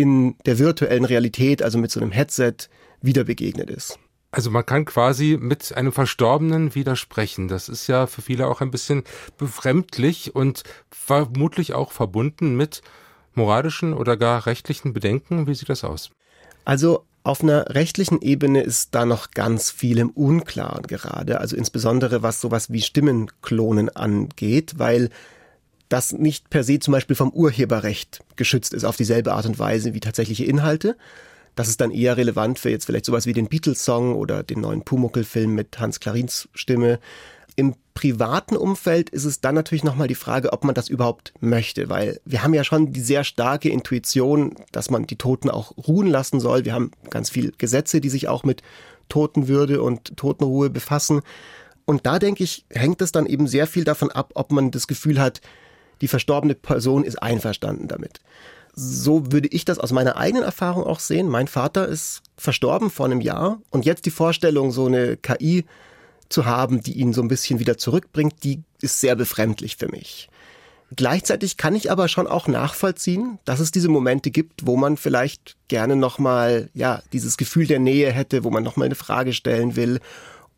in 0.00 0.36
der 0.46 0.58
virtuellen 0.58 1.04
Realität, 1.04 1.62
also 1.62 1.78
mit 1.78 1.90
so 1.90 2.00
einem 2.00 2.12
Headset, 2.12 2.54
wieder 3.02 3.24
begegnet 3.24 3.70
ist. 3.70 3.98
Also 4.32 4.50
man 4.50 4.64
kann 4.64 4.84
quasi 4.84 5.36
mit 5.40 5.74
einem 5.76 5.92
Verstorbenen 5.92 6.74
widersprechen. 6.74 7.48
Das 7.48 7.68
ist 7.68 7.88
ja 7.88 8.06
für 8.06 8.22
viele 8.22 8.46
auch 8.46 8.60
ein 8.60 8.70
bisschen 8.70 9.02
befremdlich 9.38 10.34
und 10.36 10.62
vermutlich 10.90 11.74
auch 11.74 11.90
verbunden 11.90 12.56
mit 12.56 12.82
moralischen 13.34 13.92
oder 13.92 14.16
gar 14.16 14.46
rechtlichen 14.46 14.92
Bedenken. 14.92 15.46
Wie 15.46 15.54
sieht 15.54 15.68
das 15.68 15.82
aus? 15.82 16.10
Also 16.64 17.04
auf 17.22 17.42
einer 17.42 17.74
rechtlichen 17.74 18.22
Ebene 18.22 18.62
ist 18.62 18.94
da 18.94 19.04
noch 19.04 19.32
ganz 19.32 19.70
viel 19.70 19.98
im 19.98 20.10
Unklaren 20.10 20.86
gerade. 20.86 21.40
Also 21.40 21.56
insbesondere 21.56 22.22
was 22.22 22.40
sowas 22.40 22.70
wie 22.70 22.82
Stimmenklonen 22.82 23.88
angeht, 23.90 24.74
weil 24.78 25.10
das 25.90 26.12
nicht 26.12 26.48
per 26.50 26.64
se 26.64 26.78
zum 26.78 26.92
Beispiel 26.92 27.16
vom 27.16 27.30
Urheberrecht 27.30 28.22
geschützt 28.36 28.72
ist 28.72 28.84
auf 28.84 28.96
dieselbe 28.96 29.34
Art 29.34 29.44
und 29.44 29.58
Weise 29.58 29.92
wie 29.92 30.00
tatsächliche 30.00 30.44
Inhalte. 30.44 30.96
Das 31.56 31.68
ist 31.68 31.80
dann 31.80 31.90
eher 31.90 32.16
relevant 32.16 32.58
für 32.58 32.70
jetzt 32.70 32.86
vielleicht 32.86 33.04
sowas 33.04 33.26
wie 33.26 33.32
den 33.32 33.48
Beatles-Song 33.48 34.14
oder 34.14 34.42
den 34.42 34.60
neuen 34.60 34.82
Pumuckl-Film 34.82 35.54
mit 35.54 35.78
Hans 35.78 36.00
Clarins 36.00 36.48
Stimme. 36.54 37.00
Im 37.56 37.74
privaten 37.92 38.56
Umfeld 38.56 39.10
ist 39.10 39.24
es 39.24 39.40
dann 39.40 39.56
natürlich 39.56 39.84
nochmal 39.84 40.06
die 40.06 40.14
Frage, 40.14 40.52
ob 40.52 40.64
man 40.64 40.74
das 40.74 40.88
überhaupt 40.88 41.34
möchte, 41.40 41.90
weil 41.90 42.20
wir 42.24 42.44
haben 42.44 42.54
ja 42.54 42.62
schon 42.64 42.92
die 42.92 43.00
sehr 43.00 43.24
starke 43.24 43.68
Intuition, 43.68 44.54
dass 44.70 44.90
man 44.90 45.06
die 45.06 45.16
Toten 45.16 45.50
auch 45.50 45.76
ruhen 45.76 46.06
lassen 46.06 46.38
soll. 46.38 46.64
Wir 46.64 46.72
haben 46.72 46.92
ganz 47.10 47.30
viel 47.30 47.52
Gesetze, 47.58 48.00
die 48.00 48.08
sich 48.08 48.28
auch 48.28 48.44
mit 48.44 48.62
Totenwürde 49.08 49.82
und 49.82 50.16
Totenruhe 50.16 50.70
befassen. 50.70 51.20
Und 51.84 52.06
da 52.06 52.20
denke 52.20 52.44
ich, 52.44 52.64
hängt 52.70 53.02
es 53.02 53.10
dann 53.10 53.26
eben 53.26 53.48
sehr 53.48 53.66
viel 53.66 53.82
davon 53.82 54.12
ab, 54.12 54.30
ob 54.34 54.52
man 54.52 54.70
das 54.70 54.86
Gefühl 54.86 55.20
hat, 55.20 55.40
die 56.00 56.08
verstorbene 56.08 56.54
Person 56.54 57.04
ist 57.04 57.22
einverstanden 57.22 57.88
damit 57.88 58.20
so 58.74 59.32
würde 59.32 59.48
ich 59.48 59.64
das 59.64 59.78
aus 59.78 59.92
meiner 59.92 60.16
eigenen 60.16 60.44
Erfahrung 60.44 60.84
auch 60.84 61.00
sehen. 61.00 61.28
Mein 61.28 61.48
Vater 61.48 61.88
ist 61.88 62.22
verstorben 62.36 62.90
vor 62.90 63.06
einem 63.06 63.20
Jahr 63.20 63.60
und 63.70 63.84
jetzt 63.84 64.06
die 64.06 64.10
Vorstellung, 64.10 64.70
so 64.70 64.86
eine 64.86 65.16
KI 65.16 65.64
zu 66.28 66.46
haben, 66.46 66.80
die 66.80 66.92
ihn 66.92 67.12
so 67.12 67.22
ein 67.22 67.28
bisschen 67.28 67.58
wieder 67.58 67.76
zurückbringt, 67.76 68.44
die 68.44 68.62
ist 68.80 69.00
sehr 69.00 69.16
befremdlich 69.16 69.76
für 69.76 69.88
mich. 69.88 70.28
Gleichzeitig 70.96 71.56
kann 71.56 71.76
ich 71.76 71.90
aber 71.90 72.08
schon 72.08 72.26
auch 72.26 72.48
nachvollziehen, 72.48 73.38
dass 73.44 73.60
es 73.60 73.70
diese 73.70 73.88
Momente 73.88 74.30
gibt, 74.30 74.66
wo 74.66 74.76
man 74.76 74.96
vielleicht 74.96 75.56
gerne 75.68 75.94
nochmal, 75.94 76.68
ja, 76.74 77.02
dieses 77.12 77.36
Gefühl 77.36 77.66
der 77.66 77.78
Nähe 77.78 78.10
hätte, 78.10 78.42
wo 78.42 78.50
man 78.50 78.64
nochmal 78.64 78.86
eine 78.86 78.96
Frage 78.96 79.32
stellen 79.32 79.76
will 79.76 80.00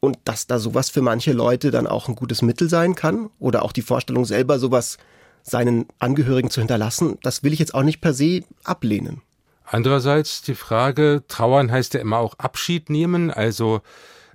und 0.00 0.18
dass 0.24 0.46
da 0.46 0.58
sowas 0.58 0.88
für 0.88 1.02
manche 1.02 1.32
Leute 1.32 1.70
dann 1.70 1.86
auch 1.86 2.08
ein 2.08 2.16
gutes 2.16 2.40
Mittel 2.40 2.68
sein 2.68 2.94
kann 2.94 3.28
oder 3.38 3.62
auch 3.62 3.72
die 3.72 3.82
Vorstellung 3.82 4.24
selber 4.24 4.58
sowas 4.58 4.96
seinen 5.42 5.86
Angehörigen 5.98 6.50
zu 6.50 6.60
hinterlassen, 6.60 7.18
das 7.22 7.42
will 7.42 7.52
ich 7.52 7.58
jetzt 7.58 7.74
auch 7.74 7.82
nicht 7.82 8.00
per 8.00 8.14
se 8.14 8.42
ablehnen. 8.64 9.22
Andererseits 9.64 10.42
die 10.42 10.54
Frage, 10.54 11.24
trauern 11.28 11.70
heißt 11.70 11.94
ja 11.94 12.00
immer 12.00 12.18
auch 12.18 12.38
Abschied 12.38 12.90
nehmen, 12.90 13.30
also 13.30 13.80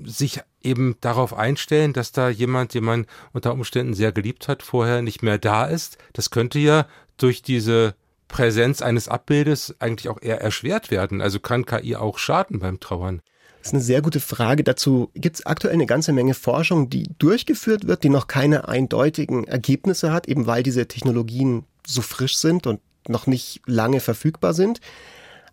sich 0.04 0.42
eben 0.64 0.96
darauf 1.02 1.34
einstellen, 1.34 1.94
dass 1.94 2.12
da 2.12 2.30
jemand, 2.30 2.74
den 2.74 2.84
man 2.84 3.06
unter 3.34 3.54
Umständen 3.54 3.94
sehr 3.94 4.12
geliebt 4.12 4.48
hat, 4.48 4.64
vorher 4.64 5.02
nicht 5.02 5.24
mehr 5.24 5.38
da 5.38 5.66
ist. 5.66 5.98
Das 6.14 6.30
könnte 6.30 6.60
ja 6.60 6.88
durch 7.18 7.42
diese 7.42 7.96
Präsenz 8.28 8.82
eines 8.82 9.08
Abbildes 9.08 9.76
eigentlich 9.80 10.10
auch 10.10 10.22
eher 10.22 10.42
erschwert 10.42 10.92
werden? 10.92 11.22
Also 11.22 11.40
kann 11.40 11.66
KI 11.66 11.96
auch 11.96 12.18
schaden 12.18 12.60
beim 12.60 12.80
Trauern? 12.80 13.22
Das 13.68 13.74
ist 13.74 13.80
eine 13.80 13.84
sehr 13.84 14.02
gute 14.02 14.22
Frage. 14.22 14.64
Dazu 14.64 15.10
gibt 15.14 15.36
es 15.36 15.46
aktuell 15.46 15.74
eine 15.74 15.88
ganze 15.88 16.14
Menge 16.14 16.34
Forschung, 16.34 16.90
die 16.90 17.10
durchgeführt 17.20 17.86
wird, 17.86 18.06
die 18.06 18.10
noch 18.10 18.28
keine 18.28 18.70
eindeutigen 18.70 19.44
Ergebnisse 19.44 20.14
hat, 20.14 20.30
eben 20.30 20.48
weil 20.48 20.64
diese 20.64 20.88
Technologien 20.88 21.66
so 21.86 22.02
frisch 22.02 22.38
sind 22.38 22.66
und 22.66 22.80
noch 23.10 23.28
nicht 23.28 23.60
lange 23.66 24.00
verfügbar 24.00 24.54
sind. 24.54 24.80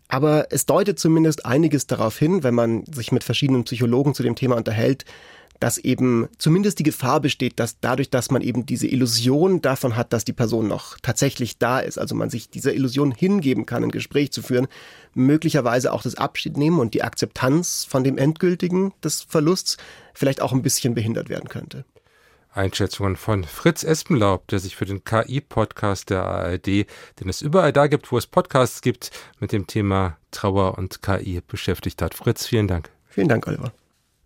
Aber 0.06 0.46
es 0.50 0.64
deutet 0.64 1.00
zumindest 1.00 1.44
einiges 1.44 1.88
darauf 1.88 2.16
hin, 2.16 2.44
wenn 2.44 2.54
man 2.54 2.84
sich 2.86 3.10
mit 3.10 3.24
verschiedenen 3.24 3.64
Psychologen 3.64 4.14
zu 4.14 4.22
dem 4.22 4.36
Thema 4.36 4.56
unterhält, 4.56 5.04
dass 5.60 5.78
eben 5.78 6.28
zumindest 6.38 6.78
die 6.78 6.84
Gefahr 6.84 7.20
besteht, 7.20 7.58
dass 7.58 7.80
dadurch, 7.80 8.10
dass 8.10 8.30
man 8.30 8.42
eben 8.42 8.66
diese 8.66 8.86
Illusion 8.86 9.62
davon 9.62 9.96
hat, 9.96 10.12
dass 10.12 10.24
die 10.24 10.32
Person 10.32 10.68
noch 10.68 10.98
tatsächlich 11.00 11.58
da 11.58 11.80
ist, 11.80 11.98
also 11.98 12.14
man 12.14 12.30
sich 12.30 12.50
dieser 12.50 12.74
Illusion 12.74 13.12
hingeben 13.12 13.66
kann, 13.66 13.84
ein 13.84 13.90
Gespräch 13.90 14.32
zu 14.32 14.42
führen, 14.42 14.66
möglicherweise 15.14 15.92
auch 15.92 16.02
das 16.02 16.16
Abschied 16.16 16.56
nehmen 16.56 16.80
und 16.80 16.94
die 16.94 17.02
Akzeptanz 17.02 17.86
von 17.88 18.04
dem 18.04 18.18
endgültigen 18.18 18.92
des 19.02 19.22
Verlusts 19.22 19.76
vielleicht 20.12 20.40
auch 20.40 20.52
ein 20.52 20.62
bisschen 20.62 20.94
behindert 20.94 21.28
werden 21.28 21.48
könnte. 21.48 21.84
Einschätzungen 22.54 23.16
von 23.16 23.42
Fritz 23.44 23.82
Espenlaub, 23.82 24.46
der 24.48 24.60
sich 24.60 24.76
für 24.76 24.84
den 24.84 25.02
KI-Podcast 25.02 26.10
der 26.10 26.24
ARD, 26.24 26.66
den 26.66 27.28
es 27.28 27.42
überall 27.42 27.72
da 27.72 27.88
gibt, 27.88 28.12
wo 28.12 28.18
es 28.18 28.26
Podcasts 28.26 28.80
gibt, 28.80 29.10
mit 29.40 29.50
dem 29.50 29.66
Thema 29.66 30.18
Trauer 30.30 30.78
und 30.78 31.02
KI 31.02 31.42
beschäftigt 31.46 32.00
hat. 32.00 32.14
Fritz, 32.14 32.46
vielen 32.46 32.68
Dank. 32.68 32.90
Vielen 33.08 33.28
Dank, 33.28 33.46
Oliver. 33.48 33.72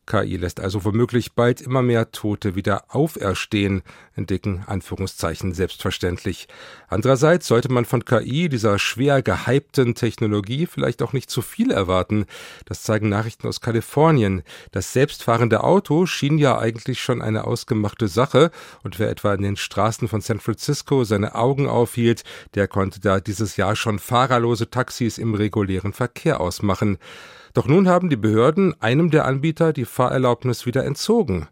KI 0.09 0.39
lässt 0.39 0.59
also 0.59 0.85
womöglich 0.85 1.35
bald 1.35 1.61
immer 1.61 1.83
mehr 1.83 2.11
Tote 2.11 2.55
wieder 2.55 2.85
auferstehen, 2.89 3.83
in 4.17 4.27
dicken 4.27 4.65
Anführungszeichen 4.67 5.53
selbstverständlich. 5.53 6.49
Andererseits 6.89 7.47
sollte 7.47 7.71
man 7.71 7.85
von 7.85 8.07
KI, 8.07 8.49
dieser 8.49 8.79
schwer 8.79 9.21
gehypten 9.23 9.95
Technologie, 9.95 10.67
vielleicht 10.67 11.03
auch 11.03 11.13
nicht 11.13 11.31
zu 11.31 11.43
viel 11.43 11.71
erwarten. 11.71 12.25
Das 12.65 12.83
zeigen 12.83 13.11
Nachrichten 13.11 13.47
aus 13.47 13.61
Kalifornien. 13.61 14.43
Das 14.73 14.95
selbstfahrende 14.95 15.63
Auto 15.63 16.07
schien 16.07 16.39
ja 16.39 16.59
eigentlich 16.59 17.03
schon 17.03 17.21
eine 17.21 17.45
ausgemachte 17.45 18.09
Sache, 18.09 18.51
und 18.83 18.99
wer 18.99 19.11
etwa 19.11 19.35
in 19.35 19.43
den 19.43 19.57
Straßen 19.57 20.09
von 20.09 20.23
San 20.23 20.41
Francisco 20.41 21.05
seine 21.05 21.35
Augen 21.35 21.69
aufhielt, 21.69 22.25
der 22.55 22.67
konnte 22.67 22.99
da 22.99 23.21
dieses 23.21 23.59
Jahr 23.59 23.77
schon 23.77 23.99
fahrerlose 23.99 24.71
Taxis 24.71 25.19
im 25.19 25.35
regulären 25.35 25.93
Verkehr 25.93 26.41
ausmachen. 26.41 26.97
Doch 27.59 27.67
nun 27.67 27.89
haben 27.89 28.09
die 28.09 28.15
Behörden 28.15 28.81
einem 28.81 29.11
der 29.11 29.25
Anbieter 29.25 29.73
die 29.73 29.85
Fahrerlaubnis 29.85 30.65
wieder 30.65 30.85
entzogen. 30.85 31.49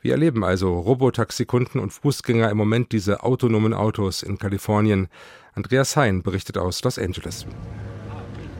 Wir 0.00 0.12
erleben 0.12 0.42
also 0.42 0.78
Robotaxikunden 0.78 1.82
und 1.82 1.92
Fußgänger 1.92 2.48
im 2.48 2.56
Moment 2.56 2.92
diese 2.92 3.22
autonomen 3.24 3.74
Autos 3.74 4.22
in 4.22 4.38
Kalifornien. 4.38 5.08
Andreas 5.52 5.98
Hein 5.98 6.22
berichtet 6.22 6.56
aus 6.56 6.82
Los 6.82 6.98
Angeles. 6.98 7.44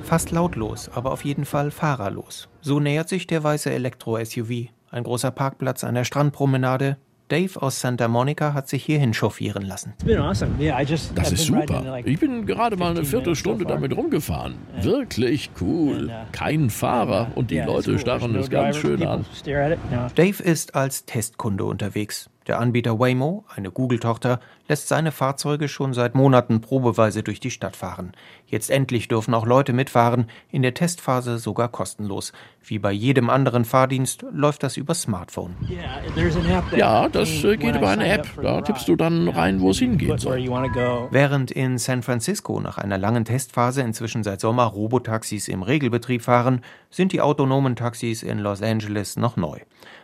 Fast 0.02 0.30
lautlos, 0.30 0.90
aber 0.92 1.12
auf 1.12 1.25
jeden 1.25 1.47
Fall 1.47 1.71
fahrerlos. 1.71 2.50
So 2.61 2.80
nähert 2.80 3.09
sich 3.09 3.26
der 3.26 3.42
weiße 3.42 3.71
Elektro-SUV. 3.71 4.69
Ein 4.90 5.04
großer 5.04 5.30
Parkplatz 5.30 5.85
an 5.85 5.95
der 5.95 6.04
Strandpromenade, 6.04 6.99
Dave 7.31 7.63
aus 7.63 7.81
Santa 7.81 8.09
Monica 8.09 8.55
hat 8.55 8.69
sich 8.69 8.85
hierhin 8.85 9.15
chauffieren 9.15 9.63
lassen. 9.63 9.95
Das 11.15 11.33
ist 11.33 11.47
super. 11.47 12.01
Ich 12.05 12.19
bin 12.19 12.45
gerade 12.45 12.77
mal 12.77 12.91
eine 12.91 13.05
Viertelstunde 13.05 13.65
damit 13.65 13.97
rumgefahren. 13.97 14.57
Wirklich 14.81 15.51
cool. 15.61 16.11
Uh, 16.11 16.27
Kein 16.33 16.71
Fahrer 16.71 17.29
und 17.37 17.53
die 17.53 17.61
Leute 17.61 17.99
starren 17.99 18.35
es 18.35 18.51
ganz 18.51 18.77
schön 18.77 19.05
an. 19.05 19.25
Dave 20.17 20.43
ist 20.43 20.75
als 20.75 21.05
Testkunde 21.05 21.65
unterwegs. 21.65 22.29
Der 22.47 22.59
Anbieter 22.59 22.99
Waymo, 22.99 23.45
eine 23.55 23.71
Google-Tochter, 23.71 24.41
lässt 24.67 24.89
seine 24.89 25.13
Fahrzeuge 25.13 25.69
schon 25.69 25.93
seit 25.93 26.15
Monaten 26.15 26.61
probeweise 26.61 27.23
durch 27.23 27.39
die 27.39 27.51
Stadt 27.51 27.77
fahren. 27.77 28.13
Jetzt 28.47 28.71
endlich 28.71 29.09
dürfen 29.09 29.35
auch 29.35 29.45
Leute 29.45 29.73
mitfahren, 29.73 30.27
in 30.51 30.63
der 30.63 30.73
Testphase 30.73 31.39
sogar 31.39 31.69
kostenlos. 31.69 32.33
Wie 32.63 32.79
bei 32.79 32.93
jedem 32.93 33.31
anderen 33.31 33.65
Fahrdienst 33.65 34.25
läuft 34.33 34.63
das 34.63 34.77
über 34.77 34.95
Smartphone. 34.95 35.55
Ja, 36.77 37.09
das 37.09 37.45
äh, 37.45 37.57
geht 37.57 37.77
über 37.77 37.91
eine 37.91 38.09
App. 38.09 38.27
Da 38.43 38.63
tippst 38.63 38.89
du 38.89 38.97
dann 38.97 39.29
rein, 39.29 39.61
wo 39.61 39.71
es 39.71 39.79
hingehen 39.79 40.19
soll. 40.19 40.39
Während 41.11 41.51
in 41.51 41.79
San 41.79 42.03
Francisco 42.03 42.61
nach 42.61 42.79
einer 42.79 42.97
langen 42.97 43.25
Testphase 43.25 43.83
inzwischen 43.83 44.25
seit 44.25 44.41
Sommer 44.41 44.65
Robotaxis 44.65 45.49
im 45.49 45.63
Regelbetrieb 45.63 46.23
fahren, 46.23 46.63
sind 46.91 47.13
die 47.13 47.21
autonomen 47.21 47.77
Taxis 47.77 48.23
in 48.23 48.39
Los 48.39 48.63
Angeles 48.63 49.17
noch 49.17 49.37
neu. 49.37 49.59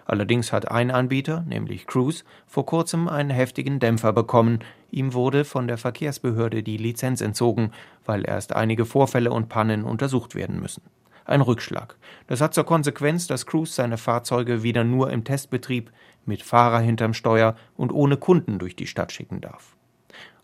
Allerdings 0.06 0.52
hat 0.52 0.70
ein 0.70 0.90
Anbieter, 0.92 1.42
nämlich 1.48 1.86
Cruise, 1.86 2.24
vor 2.46 2.64
kurzem 2.64 3.08
einen 3.08 3.30
heftigen 3.30 3.80
Dämpfer 3.80 4.12
bekommen. 4.12 4.60
Ihm 4.90 5.14
wurde 5.14 5.44
von 5.44 5.66
der 5.66 5.78
Verkehrsbehörde 5.78 6.62
die 6.62 6.76
Lizenz 6.76 7.20
entzogen, 7.20 7.72
weil 8.04 8.26
erst 8.26 8.54
einige 8.54 8.86
Vorfälle 8.86 9.32
und 9.32 9.48
Pannen 9.48 9.82
untersucht 9.82 10.36
werden 10.36 10.60
müssen. 10.60 10.82
Ein 11.24 11.40
Rückschlag. 11.40 11.96
Das 12.28 12.40
hat 12.40 12.54
zur 12.54 12.64
Konsequenz, 12.64 13.26
dass 13.26 13.46
Cruise 13.46 13.72
seine 13.72 13.98
Fahrzeuge 13.98 14.62
wieder 14.62 14.84
nur 14.84 15.10
im 15.10 15.24
Testbetrieb, 15.24 15.90
mit 16.24 16.42
Fahrer 16.42 16.78
hinterm 16.78 17.14
Steuer 17.14 17.56
und 17.76 17.92
ohne 17.92 18.16
Kunden 18.16 18.60
durch 18.60 18.76
die 18.76 18.86
Stadt 18.86 19.10
schicken 19.10 19.40
darf. 19.40 19.76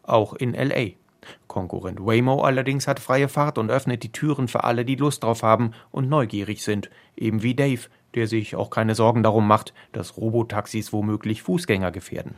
Auch 0.02 0.34
in 0.34 0.54
LA. 0.54 0.94
Konkurrent 1.46 2.00
Waymo 2.04 2.42
allerdings 2.42 2.88
hat 2.88 2.98
freie 2.98 3.28
Fahrt 3.28 3.58
und 3.58 3.70
öffnet 3.70 4.02
die 4.02 4.10
Türen 4.10 4.48
für 4.48 4.64
alle, 4.64 4.84
die 4.84 4.96
Lust 4.96 5.22
drauf 5.22 5.44
haben 5.44 5.70
und 5.92 6.08
neugierig 6.08 6.64
sind, 6.64 6.90
eben 7.16 7.44
wie 7.44 7.54
Dave, 7.54 7.82
der 8.14 8.26
sich 8.26 8.56
auch 8.56 8.70
keine 8.70 8.94
Sorgen 8.94 9.22
darum 9.22 9.46
macht, 9.46 9.72
dass 9.92 10.16
Robotaxis 10.16 10.92
womöglich 10.92 11.42
Fußgänger 11.42 11.90
gefährden. 11.92 12.34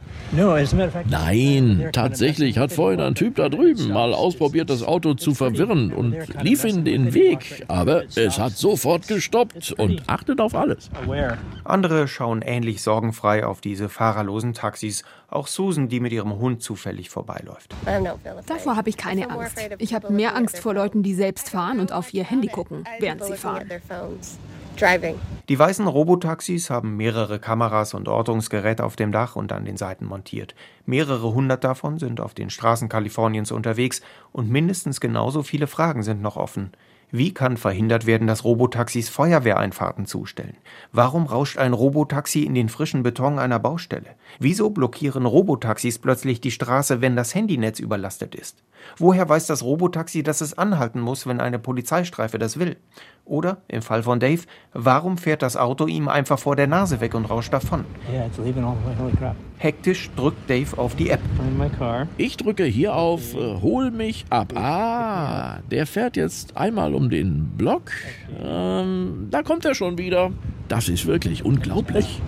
Nein, 1.09 1.89
tatsächlich 1.93 2.59
hat 2.59 2.73
vorhin 2.73 3.01
ein 3.01 3.15
Typ 3.15 3.37
da 3.37 3.49
drüben 3.49 3.89
mal 3.89 4.15
ausprobiert, 4.15 4.71
das 4.71 4.83
Auto 4.83 5.15
zu 5.15 5.35
verwirren 5.35 5.93
und 5.93 6.17
lief 6.43 6.65
in 6.65 6.85
den 6.85 7.15
Weg, 7.15 7.65
aber 7.69 8.05
es 8.17 8.39
hat 8.39 8.53
sofort 8.53 9.09
gestoppt 9.09 9.73
und 9.73 10.09
achtet 10.09 10.41
auf 10.41 10.55
alles. 10.55 10.91
Andere 11.65 12.09
schauen 12.09 12.43
ähnlich 12.43 12.83
sorgenfrei 12.83 13.45
auf 13.45 13.61
diese 13.61 13.89
fahrerlosen 13.89 14.53
Taxis, 14.55 15.05
auch 15.29 15.47
Susan, 15.49 15.89
die 15.89 16.01
mit 16.01 16.13
ihrem 16.13 16.37
Hund 16.37 16.63
zufällig 16.63 17.11
vorbeiläuft. 17.11 17.75
Davor 18.47 18.77
habe 18.77 18.89
ich 18.89 18.97
keine 18.97 19.31
Angst. 19.31 19.59
Ich 19.79 19.95
habe 19.95 20.13
mehr 20.13 20.37
Angst 20.37 20.59
vor 20.59 20.75
Leuten, 20.75 21.03
die 21.03 21.15
selbst 21.15 21.51
fahren 21.51 21.81
und 21.81 21.93
auf 21.93 22.15
ihr 22.15 22.25
Handy 22.25 22.49
gucken, 22.49 22.85
während 23.01 23.25
sie 23.25 23.35
fahren. 23.35 23.69
Die 25.49 25.59
weißen 25.59 25.87
Robotaxis 25.87 26.71
haben 26.71 26.97
mehrere 26.97 27.39
Kameras 27.39 27.95
und 27.95 28.09
Ortungsgeräte 28.09 28.85
auf 28.85 28.97
dem 28.97 29.13
Dach 29.13 29.37
und 29.37 29.53
an 29.53 29.65
den 29.65 29.77
Seiten 29.77 30.07
montiert. 30.07 30.55
Mehrere 30.87 31.35
hundert 31.35 31.65
davon 31.65 31.99
sind 31.99 32.21
auf 32.21 32.35
den 32.35 32.51
Straßen 32.51 32.89
Kaliforniens 32.89 33.53
unterwegs 33.53 34.01
und 34.33 34.51
mindestens 34.51 35.01
genauso 35.01 35.43
viele 35.43 35.67
Fragen 35.67 36.03
sind 36.03 36.23
noch 36.23 36.37
offen. 36.37 36.73
Wie 37.17 37.33
kann 37.33 37.57
verhindert 37.57 38.07
werden, 38.07 38.27
dass 38.27 38.43
Robotaxis 38.43 39.09
Feuerwehreinfahrten 39.09 40.05
zustellen? 40.05 40.57
Warum 40.91 41.27
rauscht 41.27 41.59
ein 41.59 41.73
Robotaxi 41.73 42.43
in 42.43 42.55
den 42.55 42.69
frischen 42.69 43.05
Beton 43.05 43.39
einer 43.39 43.61
Baustelle? 43.61 44.17
Wieso 44.41 44.71
blockieren 44.71 45.25
Robotaxis 45.25 46.01
plötzlich 46.01 46.41
die 46.41 46.51
Straße, 46.51 47.01
wenn 47.01 47.15
das 47.15 47.33
Handynetz 47.33 47.79
überlastet 47.79 48.35
ist? 48.35 48.65
Woher 48.97 49.29
weiß 49.29 49.47
das 49.47 49.63
Robotaxi, 49.63 50.25
dass 50.25 50.41
es 50.41 50.59
anhalten 50.59 50.99
muss, 50.99 51.25
wenn 51.27 51.41
eine 51.41 51.61
Polizeistreife 51.61 52.39
das 52.39 52.59
will? 52.59 52.79
Oder, 53.27 53.59
im 53.69 53.81
Fall 53.81 54.03
von 54.03 54.21
Dave, 54.21 54.43
warum 54.75 55.17
fährt 55.17 55.41
das 55.41 55.57
Auto 55.57 55.87
ihm 55.87 56.09
einfach 56.09 56.39
vor 56.39 56.57
der 56.57 56.67
Nase 56.67 57.01
weg 57.01 57.15
und 57.15 57.25
rauscht 57.25 57.53
davon? 57.53 57.87
Hektisch 59.57 60.11
drückt 60.15 60.51
Dave 60.51 60.77
auf 60.77 60.95
die 60.95 61.09
App. 61.09 61.21
Ich 62.19 62.37
drücke 62.37 62.65
hier 62.65 62.95
auf 62.95 63.35
äh, 63.35 63.61
Hol 63.63 63.91
mich 63.91 64.27
ab. 64.29 64.53
Ah, 64.57 65.61
der 65.71 65.87
fährt 65.87 66.17
jetzt 66.17 66.57
einmal 66.57 66.95
um 66.95 67.09
den 67.09 67.53
Block. 67.57 67.93
Ähm, 68.43 69.29
da 69.31 69.43
kommt 69.43 69.65
er 69.65 69.75
schon 69.75 69.97
wieder. 69.97 70.31
Das 70.75 70.89
ist 70.89 71.07
wirklich 71.07 71.45
unglaublich. 71.45 72.21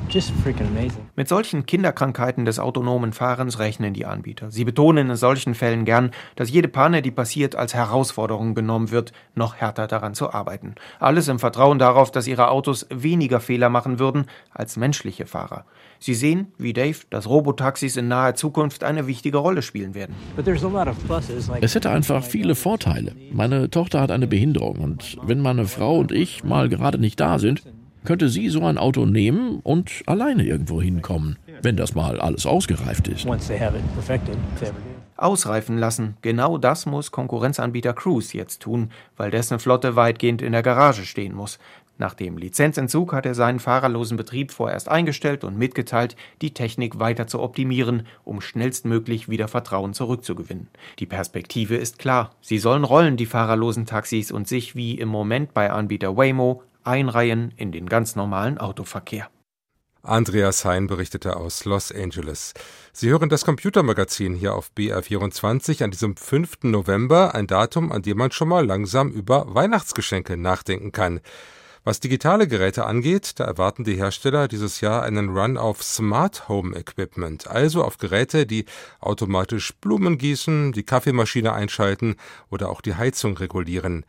Mit 1.16 1.26
solchen 1.26 1.66
Kinderkrankheiten 1.66 2.44
des 2.44 2.60
autonomen 2.60 3.12
Fahrens 3.12 3.58
rechnen 3.58 3.92
die 3.92 4.06
Anbieter. 4.06 4.52
Sie 4.52 4.64
betonen 4.64 5.10
in 5.10 5.16
solchen 5.16 5.56
Fällen 5.56 5.84
gern, 5.84 6.12
dass 6.36 6.48
jede 6.48 6.68
Panne, 6.68 7.02
die 7.02 7.10
passiert, 7.10 7.56
als 7.56 7.74
Herausforderung 7.74 8.54
genommen 8.54 8.92
wird, 8.92 9.10
noch 9.34 9.56
härter 9.56 9.88
daran 9.88 10.14
zu 10.14 10.32
arbeiten. 10.32 10.76
Alles 11.00 11.26
im 11.26 11.40
Vertrauen 11.40 11.80
darauf, 11.80 12.12
dass 12.12 12.28
ihre 12.28 12.48
Autos 12.50 12.86
weniger 12.88 13.40
Fehler 13.40 13.68
machen 13.68 13.98
würden 13.98 14.26
als 14.52 14.76
menschliche 14.76 15.26
Fahrer. 15.26 15.64
Sie 15.98 16.14
sehen, 16.14 16.52
wie 16.56 16.72
Dave, 16.72 16.98
dass 17.10 17.28
Robotaxis 17.28 17.96
in 17.96 18.06
naher 18.06 18.36
Zukunft 18.36 18.84
eine 18.84 19.08
wichtige 19.08 19.38
Rolle 19.38 19.62
spielen 19.62 19.96
werden. 19.96 20.14
Es 21.60 21.74
hätte 21.74 21.90
einfach 21.90 22.22
viele 22.22 22.54
Vorteile. 22.54 23.16
Meine 23.32 23.70
Tochter 23.70 24.00
hat 24.00 24.12
eine 24.12 24.28
Behinderung 24.28 24.78
und 24.78 25.18
wenn 25.20 25.40
meine 25.40 25.66
Frau 25.66 25.98
und 25.98 26.12
ich 26.12 26.44
mal 26.44 26.68
gerade 26.68 26.98
nicht 26.98 27.18
da 27.18 27.40
sind, 27.40 27.64
könnte 28.06 28.30
sie 28.30 28.48
so 28.48 28.64
ein 28.64 28.78
Auto 28.78 29.04
nehmen 29.04 29.60
und 29.62 30.02
alleine 30.06 30.44
irgendwo 30.44 30.80
hinkommen, 30.80 31.36
wenn 31.62 31.76
das 31.76 31.94
mal 31.94 32.20
alles 32.20 32.46
ausgereift 32.46 33.08
ist. 33.08 33.26
Ausreifen 35.18 35.78
lassen, 35.78 36.16
genau 36.20 36.58
das 36.58 36.84
muss 36.84 37.10
Konkurrenzanbieter 37.10 37.94
Cruise 37.94 38.36
jetzt 38.36 38.60
tun, 38.60 38.90
weil 39.16 39.30
dessen 39.30 39.58
Flotte 39.58 39.96
weitgehend 39.96 40.42
in 40.42 40.52
der 40.52 40.62
Garage 40.62 41.06
stehen 41.06 41.34
muss. 41.34 41.58
Nach 41.98 42.12
dem 42.12 42.36
Lizenzentzug 42.36 43.14
hat 43.14 43.24
er 43.24 43.34
seinen 43.34 43.58
fahrerlosen 43.58 44.18
Betrieb 44.18 44.52
vorerst 44.52 44.88
eingestellt 44.88 45.44
und 45.44 45.56
mitgeteilt, 45.56 46.14
die 46.42 46.52
Technik 46.52 46.98
weiter 46.98 47.26
zu 47.26 47.40
optimieren, 47.40 48.06
um 48.24 48.42
schnellstmöglich 48.42 49.30
wieder 49.30 49.48
Vertrauen 49.48 49.94
zurückzugewinnen. 49.94 50.68
Die 50.98 51.06
Perspektive 51.06 51.76
ist 51.76 51.98
klar. 51.98 52.32
Sie 52.42 52.58
sollen 52.58 52.84
rollen, 52.84 53.16
die 53.16 53.24
fahrerlosen 53.24 53.86
Taxis, 53.86 54.30
und 54.30 54.46
sich 54.46 54.76
wie 54.76 54.98
im 54.98 55.08
Moment 55.08 55.54
bei 55.54 55.70
Anbieter 55.70 56.18
Waymo 56.18 56.62
einreihen 56.86 57.52
in 57.56 57.72
den 57.72 57.88
ganz 57.88 58.16
normalen 58.16 58.58
Autoverkehr. 58.58 59.28
Andreas 60.02 60.64
Hein 60.64 60.86
berichtete 60.86 61.36
aus 61.36 61.64
Los 61.64 61.90
Angeles. 61.90 62.54
Sie 62.92 63.10
hören 63.10 63.28
das 63.28 63.44
Computermagazin 63.44 64.34
hier 64.34 64.54
auf 64.54 64.70
BR24 64.76 65.82
an 65.82 65.90
diesem 65.90 66.16
5. 66.16 66.58
November, 66.62 67.34
ein 67.34 67.48
Datum, 67.48 67.90
an 67.90 68.02
dem 68.02 68.16
man 68.18 68.30
schon 68.30 68.48
mal 68.48 68.64
langsam 68.64 69.10
über 69.10 69.52
Weihnachtsgeschenke 69.52 70.36
nachdenken 70.36 70.92
kann. 70.92 71.20
Was 71.82 72.00
digitale 72.00 72.48
Geräte 72.48 72.84
angeht, 72.84 73.38
da 73.38 73.44
erwarten 73.44 73.84
die 73.84 73.94
Hersteller 73.94 74.48
dieses 74.48 74.80
Jahr 74.80 75.04
einen 75.04 75.28
Run 75.28 75.56
auf 75.56 75.84
Smart 75.84 76.48
Home 76.48 76.76
Equipment, 76.76 77.46
also 77.46 77.84
auf 77.84 77.98
Geräte, 77.98 78.44
die 78.44 78.64
automatisch 78.98 79.72
Blumen 79.80 80.18
gießen, 80.18 80.72
die 80.72 80.82
Kaffeemaschine 80.82 81.52
einschalten 81.52 82.16
oder 82.50 82.70
auch 82.70 82.80
die 82.80 82.96
Heizung 82.96 83.36
regulieren. 83.36 84.04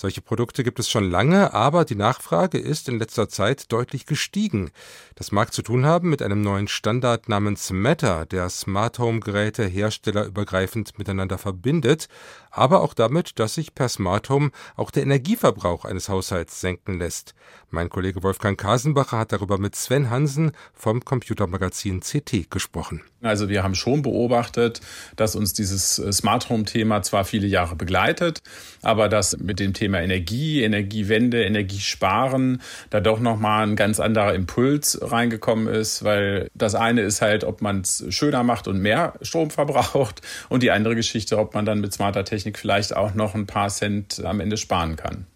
Solche 0.00 0.22
Produkte 0.22 0.64
gibt 0.64 0.78
es 0.78 0.88
schon 0.88 1.10
lange, 1.10 1.52
aber 1.52 1.84
die 1.84 1.94
Nachfrage 1.94 2.56
ist 2.56 2.88
in 2.88 2.98
letzter 2.98 3.28
Zeit 3.28 3.70
deutlich 3.70 4.06
gestiegen. 4.06 4.70
Das 5.14 5.30
mag 5.30 5.52
zu 5.52 5.60
tun 5.60 5.84
haben 5.84 6.08
mit 6.08 6.22
einem 6.22 6.40
neuen 6.40 6.68
Standard 6.68 7.28
namens 7.28 7.70
Matter, 7.70 8.24
der 8.24 8.48
Smart 8.48 8.98
Home 8.98 9.20
Geräte 9.20 9.66
herstellerübergreifend 9.66 10.98
miteinander 10.98 11.36
verbindet, 11.36 12.08
aber 12.50 12.80
auch 12.80 12.94
damit, 12.94 13.38
dass 13.38 13.56
sich 13.56 13.74
per 13.74 13.90
Smart 13.90 14.30
Home 14.30 14.52
auch 14.74 14.90
der 14.90 15.02
Energieverbrauch 15.02 15.84
eines 15.84 16.08
Haushalts 16.08 16.62
senken 16.62 16.98
lässt. 16.98 17.34
Mein 17.68 17.90
Kollege 17.90 18.22
Wolfgang 18.22 18.58
Kasenbacher 18.58 19.18
hat 19.18 19.32
darüber 19.32 19.58
mit 19.58 19.76
Sven 19.76 20.08
Hansen 20.08 20.52
vom 20.72 21.04
Computermagazin 21.04 22.00
CT 22.00 22.50
gesprochen. 22.50 23.02
Also 23.22 23.48
wir 23.48 23.62
haben 23.62 23.74
schon 23.74 24.02
beobachtet, 24.02 24.80
dass 25.16 25.36
uns 25.36 25.52
dieses 25.52 25.96
Smart 25.96 26.48
Home 26.48 26.64
Thema 26.64 27.02
zwar 27.02 27.24
viele 27.24 27.46
Jahre 27.46 27.76
begleitet, 27.76 28.40
aber 28.82 29.08
dass 29.08 29.36
mit 29.36 29.60
dem 29.60 29.74
Thema 29.74 29.90
Thema 29.90 30.02
Energie, 30.02 30.62
Energiewende, 30.62 31.42
Energiesparen 31.42 32.62
da 32.90 33.00
doch 33.00 33.18
nochmal 33.18 33.66
ein 33.66 33.74
ganz 33.74 33.98
anderer 33.98 34.34
Impuls 34.34 34.98
reingekommen 35.02 35.66
ist, 35.66 36.04
weil 36.04 36.48
das 36.54 36.76
eine 36.76 37.00
ist 37.00 37.20
halt, 37.20 37.42
ob 37.42 37.60
man 37.60 37.80
es 37.80 38.04
schöner 38.10 38.44
macht 38.44 38.68
und 38.68 38.78
mehr 38.78 39.14
Strom 39.22 39.50
verbraucht 39.60 40.22
und 40.48 40.62
die 40.62 40.70
andere 40.70 40.94
Geschichte, 40.94 41.38
ob 41.38 41.54
man 41.54 41.64
dann 41.64 41.80
mit 41.80 41.92
smarter 41.92 42.24
Technik 42.24 42.56
vielleicht 42.56 42.94
auch 42.94 43.14
noch 43.14 43.34
ein 43.34 43.46
paar 43.46 43.68
Cent 43.68 44.24
am 44.24 44.38
Ende 44.38 44.56
sparen 44.56 44.94
kann. 44.94 45.26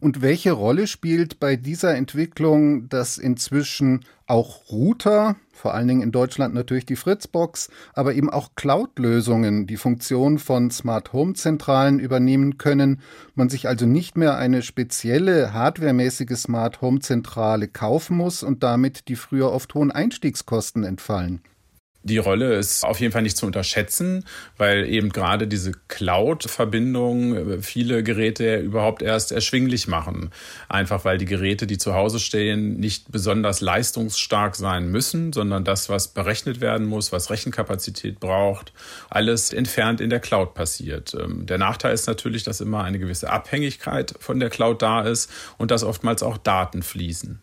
Und 0.00 0.22
welche 0.22 0.52
Rolle 0.52 0.86
spielt 0.86 1.40
bei 1.40 1.56
dieser 1.56 1.94
Entwicklung, 1.94 2.88
dass 2.88 3.18
inzwischen 3.18 4.04
auch 4.26 4.70
Router, 4.70 5.36
vor 5.52 5.74
allen 5.74 5.88
Dingen 5.88 6.02
in 6.02 6.12
Deutschland 6.12 6.52
natürlich 6.54 6.86
die 6.86 6.96
Fritzbox, 6.96 7.70
aber 7.94 8.14
eben 8.14 8.28
auch 8.28 8.50
Cloud-Lösungen 8.56 9.66
die 9.66 9.76
Funktion 9.76 10.38
von 10.38 10.70
Smart 10.70 11.12
Home 11.12 11.34
Zentralen 11.34 12.00
übernehmen 12.00 12.58
können, 12.58 13.00
man 13.34 13.48
sich 13.48 13.68
also 13.68 13.86
nicht 13.86 14.16
mehr 14.16 14.36
eine 14.36 14.62
spezielle 14.62 15.52
hardwaremäßige 15.52 16.36
Smart 16.36 16.80
Home 16.80 17.00
Zentrale 17.00 17.68
kaufen 17.68 18.16
muss 18.16 18.42
und 18.42 18.62
damit 18.62 19.08
die 19.08 19.16
früher 19.16 19.52
oft 19.52 19.74
hohen 19.74 19.92
Einstiegskosten 19.92 20.84
entfallen. 20.84 21.40
Die 22.06 22.18
Rolle 22.18 22.54
ist 22.54 22.84
auf 22.84 23.00
jeden 23.00 23.12
Fall 23.12 23.22
nicht 23.22 23.36
zu 23.36 23.46
unterschätzen, 23.46 24.24
weil 24.56 24.88
eben 24.88 25.08
gerade 25.08 25.48
diese 25.48 25.72
Cloud-Verbindung 25.88 27.34
äh, 27.34 27.62
viele 27.62 28.04
Geräte 28.04 28.58
überhaupt 28.58 29.02
erst 29.02 29.32
erschwinglich 29.32 29.88
machen. 29.88 30.30
Einfach 30.68 31.04
weil 31.04 31.18
die 31.18 31.24
Geräte, 31.24 31.66
die 31.66 31.78
zu 31.78 31.94
Hause 31.94 32.20
stehen, 32.20 32.76
nicht 32.76 33.10
besonders 33.10 33.60
leistungsstark 33.60 34.54
sein 34.54 34.88
müssen, 34.88 35.32
sondern 35.32 35.64
das, 35.64 35.88
was 35.88 36.06
berechnet 36.06 36.60
werden 36.60 36.86
muss, 36.86 37.10
was 37.10 37.28
Rechenkapazität 37.28 38.20
braucht, 38.20 38.72
alles 39.10 39.52
entfernt 39.52 40.00
in 40.00 40.08
der 40.08 40.20
Cloud 40.20 40.54
passiert. 40.54 41.12
Ähm, 41.20 41.44
der 41.46 41.58
Nachteil 41.58 41.92
ist 41.92 42.06
natürlich, 42.06 42.44
dass 42.44 42.60
immer 42.60 42.84
eine 42.84 43.00
gewisse 43.00 43.30
Abhängigkeit 43.30 44.14
von 44.20 44.38
der 44.38 44.50
Cloud 44.50 44.80
da 44.80 45.00
ist 45.00 45.28
und 45.58 45.72
dass 45.72 45.82
oftmals 45.82 46.22
auch 46.22 46.38
Daten 46.38 46.84
fließen. 46.84 47.40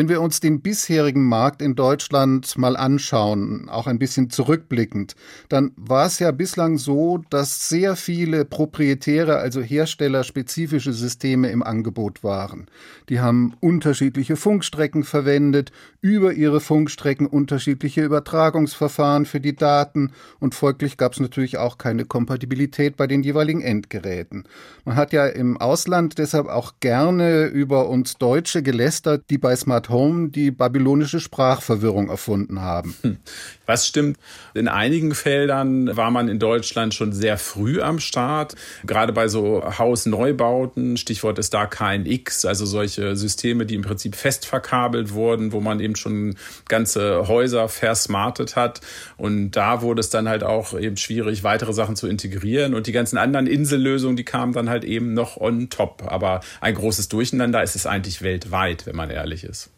Wenn 0.00 0.08
wir 0.08 0.22
uns 0.22 0.40
den 0.40 0.62
bisherigen 0.62 1.26
Markt 1.26 1.60
in 1.60 1.74
Deutschland 1.74 2.56
mal 2.56 2.74
anschauen, 2.74 3.68
auch 3.68 3.86
ein 3.86 3.98
bisschen 3.98 4.30
zurückblickend, 4.30 5.14
dann 5.50 5.72
war 5.76 6.06
es 6.06 6.18
ja 6.20 6.30
bislang 6.30 6.78
so, 6.78 7.20
dass 7.28 7.68
sehr 7.68 7.96
viele 7.96 8.46
proprietäre, 8.46 9.36
also 9.36 9.60
herstellerspezifische 9.60 10.94
Systeme 10.94 11.50
im 11.50 11.62
Angebot 11.62 12.24
waren. 12.24 12.68
Die 13.10 13.20
haben 13.20 13.52
unterschiedliche 13.60 14.36
Funkstrecken 14.36 15.04
verwendet, 15.04 15.70
über 16.00 16.32
ihre 16.32 16.60
Funkstrecken 16.60 17.26
unterschiedliche 17.26 18.02
Übertragungsverfahren 18.02 19.26
für 19.26 19.40
die 19.40 19.54
Daten 19.54 20.12
und 20.38 20.54
folglich 20.54 20.96
gab 20.96 21.12
es 21.12 21.20
natürlich 21.20 21.58
auch 21.58 21.76
keine 21.76 22.06
Kompatibilität 22.06 22.96
bei 22.96 23.06
den 23.06 23.22
jeweiligen 23.22 23.60
Endgeräten. 23.60 24.44
Man 24.86 24.96
hat 24.96 25.12
ja 25.12 25.26
im 25.26 25.58
Ausland 25.58 26.16
deshalb 26.16 26.46
auch 26.46 26.72
gerne 26.80 27.44
über 27.48 27.90
uns 27.90 28.14
Deutsche 28.14 28.62
gelästert, 28.62 29.24
die 29.28 29.36
bei 29.36 29.54
Smart 29.54 29.89
Home 29.90 30.28
die 30.28 30.50
babylonische 30.50 31.20
Sprachverwirrung 31.20 32.08
erfunden 32.08 32.60
haben. 32.60 32.94
Hm. 33.02 33.18
Was 33.66 33.86
stimmt? 33.86 34.18
In 34.52 34.66
einigen 34.66 35.14
Feldern 35.14 35.96
war 35.96 36.10
man 36.10 36.28
in 36.28 36.40
Deutschland 36.40 36.92
schon 36.92 37.12
sehr 37.12 37.38
früh 37.38 37.80
am 37.80 38.00
Start. 38.00 38.56
Gerade 38.84 39.12
bei 39.12 39.28
so 39.28 39.62
Hausneubauten, 39.78 40.96
Stichwort 40.96 41.38
ist 41.38 41.54
da 41.54 41.66
KNX, 41.66 42.44
also 42.44 42.66
solche 42.66 43.14
Systeme, 43.14 43.66
die 43.66 43.76
im 43.76 43.82
Prinzip 43.82 44.16
fest 44.16 44.44
verkabelt 44.44 45.12
wurden, 45.12 45.52
wo 45.52 45.60
man 45.60 45.78
eben 45.78 45.94
schon 45.94 46.34
ganze 46.68 47.28
Häuser 47.28 47.68
versmartet 47.68 48.56
hat. 48.56 48.80
Und 49.16 49.52
da 49.52 49.82
wurde 49.82 50.00
es 50.00 50.10
dann 50.10 50.28
halt 50.28 50.42
auch 50.42 50.76
eben 50.76 50.96
schwierig, 50.96 51.44
weitere 51.44 51.72
Sachen 51.72 51.94
zu 51.94 52.08
integrieren. 52.08 52.74
Und 52.74 52.88
die 52.88 52.92
ganzen 52.92 53.18
anderen 53.18 53.46
Insellösungen, 53.46 54.16
die 54.16 54.24
kamen 54.24 54.52
dann 54.52 54.68
halt 54.68 54.84
eben 54.84 55.14
noch 55.14 55.36
on 55.36 55.70
top. 55.70 56.02
Aber 56.06 56.40
ein 56.60 56.74
großes 56.74 57.08
Durcheinander 57.08 57.62
ist 57.62 57.76
es 57.76 57.86
eigentlich 57.86 58.22
weltweit, 58.22 58.86
wenn 58.86 58.96
man 58.96 59.10
ehrlich 59.10 59.44
ist 59.44 59.70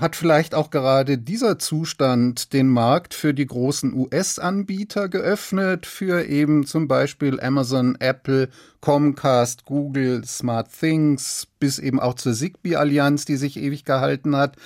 hat 0.00 0.16
vielleicht 0.16 0.54
auch 0.54 0.70
gerade 0.70 1.18
dieser 1.18 1.58
Zustand 1.58 2.52
den 2.52 2.68
Markt 2.68 3.14
für 3.14 3.34
die 3.34 3.46
großen 3.46 3.92
US-Anbieter 3.92 5.08
geöffnet, 5.08 5.86
für 5.86 6.24
eben 6.24 6.66
zum 6.66 6.88
Beispiel 6.88 7.40
Amazon, 7.40 7.96
Apple, 7.98 8.48
Comcast, 8.80 9.64
Google, 9.64 10.24
Smart 10.24 10.68
Things, 10.70 11.48
bis 11.58 11.78
eben 11.78 12.00
auch 12.00 12.14
zur 12.14 12.34
Zigbee-Allianz, 12.34 13.24
die 13.24 13.36
sich 13.36 13.56
ewig 13.56 13.84
gehalten 13.84 14.36
hat. 14.36 14.56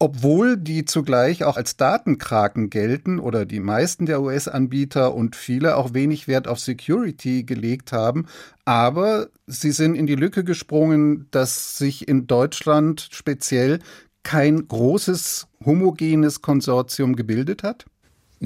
Obwohl 0.00 0.56
die 0.56 0.84
zugleich 0.84 1.44
auch 1.44 1.56
als 1.56 1.76
Datenkraken 1.76 2.68
gelten 2.68 3.20
oder 3.20 3.46
die 3.46 3.60
meisten 3.60 4.06
der 4.06 4.20
US-Anbieter 4.20 5.14
und 5.14 5.36
viele 5.36 5.76
auch 5.76 5.94
wenig 5.94 6.26
Wert 6.26 6.48
auf 6.48 6.58
Security 6.58 7.44
gelegt 7.44 7.92
haben, 7.92 8.26
aber 8.64 9.28
sie 9.46 9.70
sind 9.70 9.94
in 9.94 10.06
die 10.06 10.16
Lücke 10.16 10.42
gesprungen, 10.42 11.26
dass 11.30 11.78
sich 11.78 12.08
in 12.08 12.26
Deutschland 12.26 13.08
speziell 13.12 13.78
kein 14.24 14.66
großes 14.66 15.46
homogenes 15.64 16.42
Konsortium 16.42 17.14
gebildet 17.14 17.62
hat? 17.62 17.86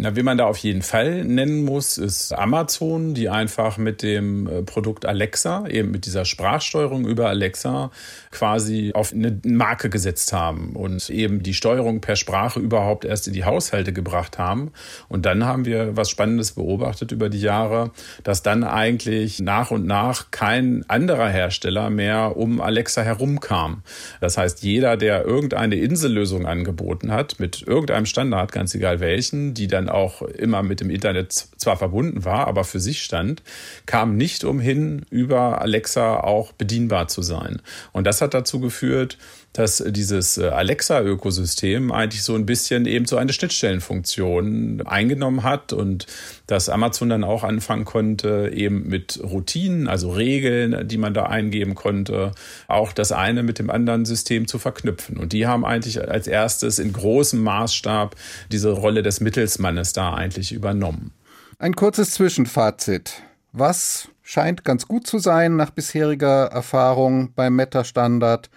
Na, 0.01 0.15
wie 0.15 0.23
man 0.23 0.39
da 0.39 0.45
auf 0.45 0.59
jeden 0.59 0.83
Fall 0.83 1.25
nennen 1.25 1.65
muss, 1.65 1.99
ist 1.99 2.33
Amazon, 2.33 3.15
die 3.15 3.29
einfach 3.29 3.79
mit 3.79 4.03
dem 4.03 4.47
äh, 4.47 4.63
Produkt 4.63 5.05
Alexa, 5.05 5.67
eben 5.67 5.91
mit 5.91 6.07
dieser 6.07 6.25
Sprachsteuerung 6.25 7.05
über 7.05 7.29
Alexa, 7.29 7.91
quasi 8.31 8.93
auf 8.95 9.13
eine 9.13 9.41
Marke 9.45 9.91
gesetzt 9.91 10.33
haben 10.33 10.77
und 10.77 11.11
eben 11.11 11.43
die 11.43 11.55
Steuerung 11.55 12.01
per 12.01 12.15
Sprache 12.15 12.61
überhaupt 12.61 13.05
erst 13.05 13.27
in 13.27 13.33
die 13.33 13.45
Haushalte 13.45 13.93
gebracht 13.93 14.39
haben. 14.39 14.71
Und 15.09 15.27
dann 15.27 15.45
haben 15.45 15.65
wir 15.65 15.97
was 15.97 16.11
Spannendes 16.11 16.53
beobachtet 16.53 17.11
über 17.11 17.29
die 17.29 17.41
Jahre, 17.41 17.91
dass 18.23 18.45
dann 18.45 18.63
eigentlich 18.63 19.41
nach 19.41 19.73
und 19.73 19.85
nach 19.85 20.31
kein 20.31 20.85
anderer 20.89 21.29
Hersteller 21.29 21.91
mehr 21.91 22.37
um 22.37 22.61
Alexa 22.61 23.03
herumkam. 23.03 23.83
Das 24.21 24.39
heißt, 24.39 24.63
jeder, 24.63 24.97
der 24.97 25.25
irgendeine 25.25 25.75
Insellösung 25.75 26.47
angeboten 26.47 27.11
hat, 27.11 27.41
mit 27.41 27.67
irgendeinem 27.67 28.07
Standard, 28.07 28.53
ganz 28.53 28.77
egal 28.77 29.01
welchen, 29.01 29.55
die 29.55 29.67
dann 29.67 29.88
auch 29.89 30.23
immer 30.23 30.63
mit 30.63 30.81
dem 30.81 30.91
Internet 30.91 31.33
zwar 31.33 31.77
verbunden 31.77 32.25
war, 32.25 32.47
aber 32.47 32.65
für 32.65 32.81
sich 32.81 33.03
stand, 33.03 33.43
kam 33.87 34.17
nicht 34.17 34.45
umhin, 34.45 35.07
über 35.11 35.61
Alexa 35.61 36.21
auch 36.21 36.53
bedienbar 36.53 37.09
zu 37.09 37.23
sein. 37.23 37.61
Und 37.93 38.07
das 38.07 38.21
hat 38.21 38.35
dazu 38.35 38.61
geführt, 38.61 39.19
dass 39.59 39.83
dieses 39.85 40.39
äh, 40.39 40.47
Alexa-Ökosystem 40.51 41.91
eigentlich 41.91 42.23
so 42.23 42.37
ein 42.37 42.47
bisschen 42.47 42.87
eben 42.87 43.07
so 43.07 43.17
eine 43.17 43.33
Schnittstellenfunktion 43.33 44.83
eingenommen 44.87 45.43
hat 45.43 45.73
und 45.73 46.07
dass 46.47 46.69
Amazon 46.69 47.09
dann 47.09 47.25
auch 47.25 47.43
anfangen 47.43 47.85
konnte, 47.85 48.53
eben 48.55 48.87
mit 48.87 49.19
Routinen, 49.21 49.89
also 49.89 50.13
Regeln, 50.13 50.87
die 50.87 50.97
man 50.97 51.13
da 51.13 51.25
eingeben 51.25 51.75
konnte, 51.75 52.31
auch 52.69 52.93
das 52.93 53.11
eine 53.11 53.43
mit 53.43 53.59
dem 53.59 53.69
anderen 53.69 54.05
System 54.05 54.47
zu 54.47 54.61
verknüpfen. 54.61 55.17
Und 55.17 55.33
die 55.33 55.49
haben 55.49 55.65
eigentlich 55.65 56.09
als 56.09 56.29
erstes 56.29 56.79
in 56.79 56.93
großem 56.93 57.43
Maßstab 57.43 58.15
diese 58.53 58.71
Rolle 58.71 59.03
des 59.03 59.21
Mittelsmannes 59.21 59.93
da 59.93 60.15
eigentlich 60.15 60.53
übernommen. 60.53 61.11
Ein 61.59 61.75
kurzes 61.75 62.13
Zwischenfazit. 62.13 63.23
Was 63.51 64.09
scheint 64.23 64.63
ganz 64.63 64.87
gut 64.87 65.09
zu 65.09 65.19
sein 65.19 65.57
nach 65.57 65.71
bisheriger 65.71 66.45
Erfahrung 66.45 67.33
beim 67.35 67.57
Meta-Standard? 67.57 68.51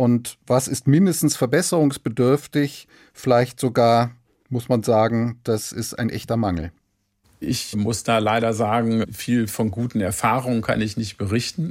Und 0.00 0.38
was 0.46 0.66
ist 0.66 0.86
mindestens 0.86 1.36
verbesserungsbedürftig, 1.36 2.88
vielleicht 3.12 3.60
sogar, 3.60 4.12
muss 4.48 4.70
man 4.70 4.82
sagen, 4.82 5.40
das 5.44 5.72
ist 5.72 5.92
ein 5.92 6.08
echter 6.08 6.38
Mangel. 6.38 6.72
Ich 7.38 7.76
muss 7.76 8.02
da 8.02 8.16
leider 8.16 8.54
sagen, 8.54 9.04
viel 9.12 9.46
von 9.46 9.70
guten 9.70 10.00
Erfahrungen 10.00 10.62
kann 10.62 10.80
ich 10.80 10.96
nicht 10.96 11.18
berichten, 11.18 11.70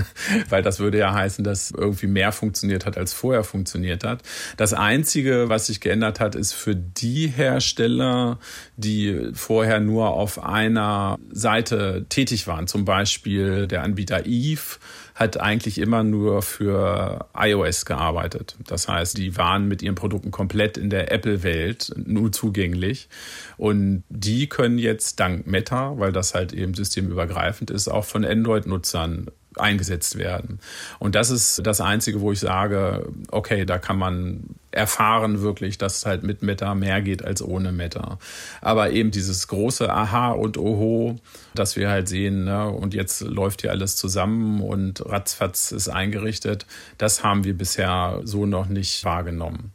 weil 0.48 0.62
das 0.62 0.78
würde 0.78 0.96
ja 0.96 1.12
heißen, 1.12 1.44
dass 1.44 1.70
irgendwie 1.70 2.06
mehr 2.06 2.32
funktioniert 2.32 2.86
hat, 2.86 2.96
als 2.96 3.12
vorher 3.12 3.44
funktioniert 3.44 4.04
hat. 4.04 4.22
Das 4.56 4.72
Einzige, 4.72 5.50
was 5.50 5.66
sich 5.66 5.80
geändert 5.80 6.18
hat, 6.18 6.34
ist 6.34 6.54
für 6.54 6.74
die 6.74 7.28
Hersteller, 7.28 8.38
die 8.76 9.32
vorher 9.34 9.80
nur 9.80 10.10
auf 10.10 10.42
einer 10.42 11.18
Seite 11.30 12.06
tätig 12.08 12.46
waren, 12.46 12.66
zum 12.66 12.86
Beispiel 12.86 13.66
der 13.66 13.82
Anbieter 13.82 14.24
Eve, 14.24 14.78
hat 15.16 15.40
eigentlich 15.40 15.78
immer 15.78 16.04
nur 16.04 16.42
für 16.42 17.26
iOS 17.34 17.86
gearbeitet. 17.86 18.54
Das 18.66 18.86
heißt, 18.86 19.16
die 19.16 19.38
waren 19.38 19.66
mit 19.66 19.80
ihren 19.80 19.94
Produkten 19.94 20.30
komplett 20.30 20.76
in 20.76 20.90
der 20.90 21.10
Apple-Welt 21.10 21.94
nur 21.96 22.32
zugänglich. 22.32 23.08
Und 23.56 24.04
die 24.10 24.46
können 24.46 24.76
jetzt 24.76 25.18
dank 25.18 25.46
Meta, 25.46 25.98
weil 25.98 26.12
das 26.12 26.34
halt 26.34 26.52
eben 26.52 26.74
systemübergreifend 26.74 27.70
ist, 27.70 27.88
auch 27.88 28.04
von 28.04 28.26
Android-Nutzern 28.26 29.30
eingesetzt 29.58 30.18
werden. 30.18 30.60
Und 30.98 31.14
das 31.14 31.30
ist 31.30 31.66
das 31.66 31.80
Einzige, 31.80 32.20
wo 32.20 32.32
ich 32.32 32.40
sage, 32.40 33.08
okay, 33.30 33.64
da 33.64 33.78
kann 33.78 33.98
man 33.98 34.56
erfahren 34.70 35.40
wirklich, 35.40 35.78
dass 35.78 35.98
es 35.98 36.06
halt 36.06 36.22
mit 36.22 36.42
Meta 36.42 36.74
mehr 36.74 37.00
geht 37.00 37.24
als 37.24 37.42
ohne 37.42 37.72
Meta. 37.72 38.18
Aber 38.60 38.90
eben 38.90 39.10
dieses 39.10 39.48
große 39.48 39.90
Aha 39.92 40.32
und 40.32 40.58
Oho, 40.58 41.16
dass 41.54 41.76
wir 41.76 41.88
halt 41.88 42.08
sehen, 42.08 42.44
ne, 42.44 42.68
und 42.68 42.92
jetzt 42.92 43.22
läuft 43.22 43.62
hier 43.62 43.70
alles 43.70 43.96
zusammen 43.96 44.60
und 44.60 45.04
ratzfatz 45.06 45.72
ist 45.72 45.88
eingerichtet, 45.88 46.66
das 46.98 47.24
haben 47.24 47.44
wir 47.44 47.56
bisher 47.56 48.20
so 48.24 48.44
noch 48.44 48.66
nicht 48.66 49.04
wahrgenommen. 49.04 49.72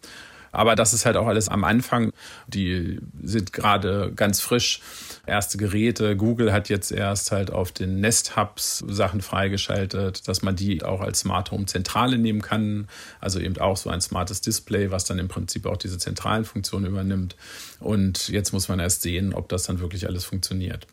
Aber 0.52 0.76
das 0.76 0.94
ist 0.94 1.06
halt 1.06 1.18
auch 1.18 1.28
alles 1.28 1.50
am 1.50 1.64
Anfang. 1.64 2.12
Die 2.48 3.00
sind 3.24 3.54
gerade 3.54 4.12
ganz 4.16 4.42
frisch. 4.42 4.82
Erste 5.32 5.58
Geräte. 5.58 6.18
Google 6.18 6.52
hat 6.52 6.68
jetzt 6.68 6.92
erst 6.92 7.32
halt 7.32 7.52
auf 7.52 7.72
den 7.72 8.02
Nest 8.02 8.36
Hubs 8.36 8.84
Sachen 8.86 9.22
freigeschaltet, 9.22 10.28
dass 10.28 10.42
man 10.42 10.58
die 10.58 10.84
auch 10.84 11.00
als 11.00 11.22
Smart 11.22 11.52
Home 11.52 11.68
Zentrale 11.68 12.18
nehmen 12.18 12.42
kann. 12.42 12.90
Also 13.22 13.40
eben 13.40 13.58
auch 13.58 13.78
so 13.78 13.90
ein 13.90 14.02
smartes 14.02 14.42
Display, 14.42 14.92
was 14.92 15.06
dann 15.06 15.20
im 15.20 15.30
Prinzip 15.30 15.68
auch 15.68 15.78
diese 15.78 15.98
zentralen 15.98 16.44
Funktionen 16.44 16.86
übernimmt. 16.86 17.38
Und 17.80 18.28
jetzt 18.28 18.52
muss 18.52 18.68
man 18.68 18.82
erst 18.82 19.04
sehen, 19.04 19.34
ob 19.34 19.48
das 19.48 19.64
dann 19.64 19.80
wirklich 19.80 20.06
alles 20.06 20.26
funktioniert. 20.26 20.86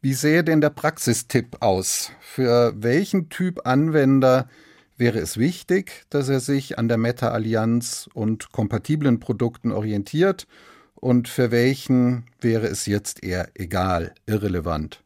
Wie 0.00 0.14
sähe 0.14 0.42
denn 0.42 0.60
der 0.60 0.70
Praxistipp 0.70 1.58
aus? 1.60 2.10
Für 2.20 2.74
welchen 2.76 3.28
Typ 3.28 3.64
Anwender 3.64 4.48
wäre 4.96 5.20
es 5.20 5.36
wichtig, 5.36 6.04
dass 6.10 6.28
er 6.28 6.40
sich 6.40 6.80
an 6.80 6.88
der 6.88 6.98
Meta-Allianz 6.98 8.10
und 8.12 8.50
kompatiblen 8.50 9.20
Produkten 9.20 9.70
orientiert 9.70 10.48
und 11.00 11.28
für 11.28 11.50
welchen 11.50 12.26
wäre 12.40 12.66
es 12.66 12.86
jetzt 12.86 13.22
eher 13.22 13.48
egal, 13.54 14.14
irrelevant. 14.26 15.02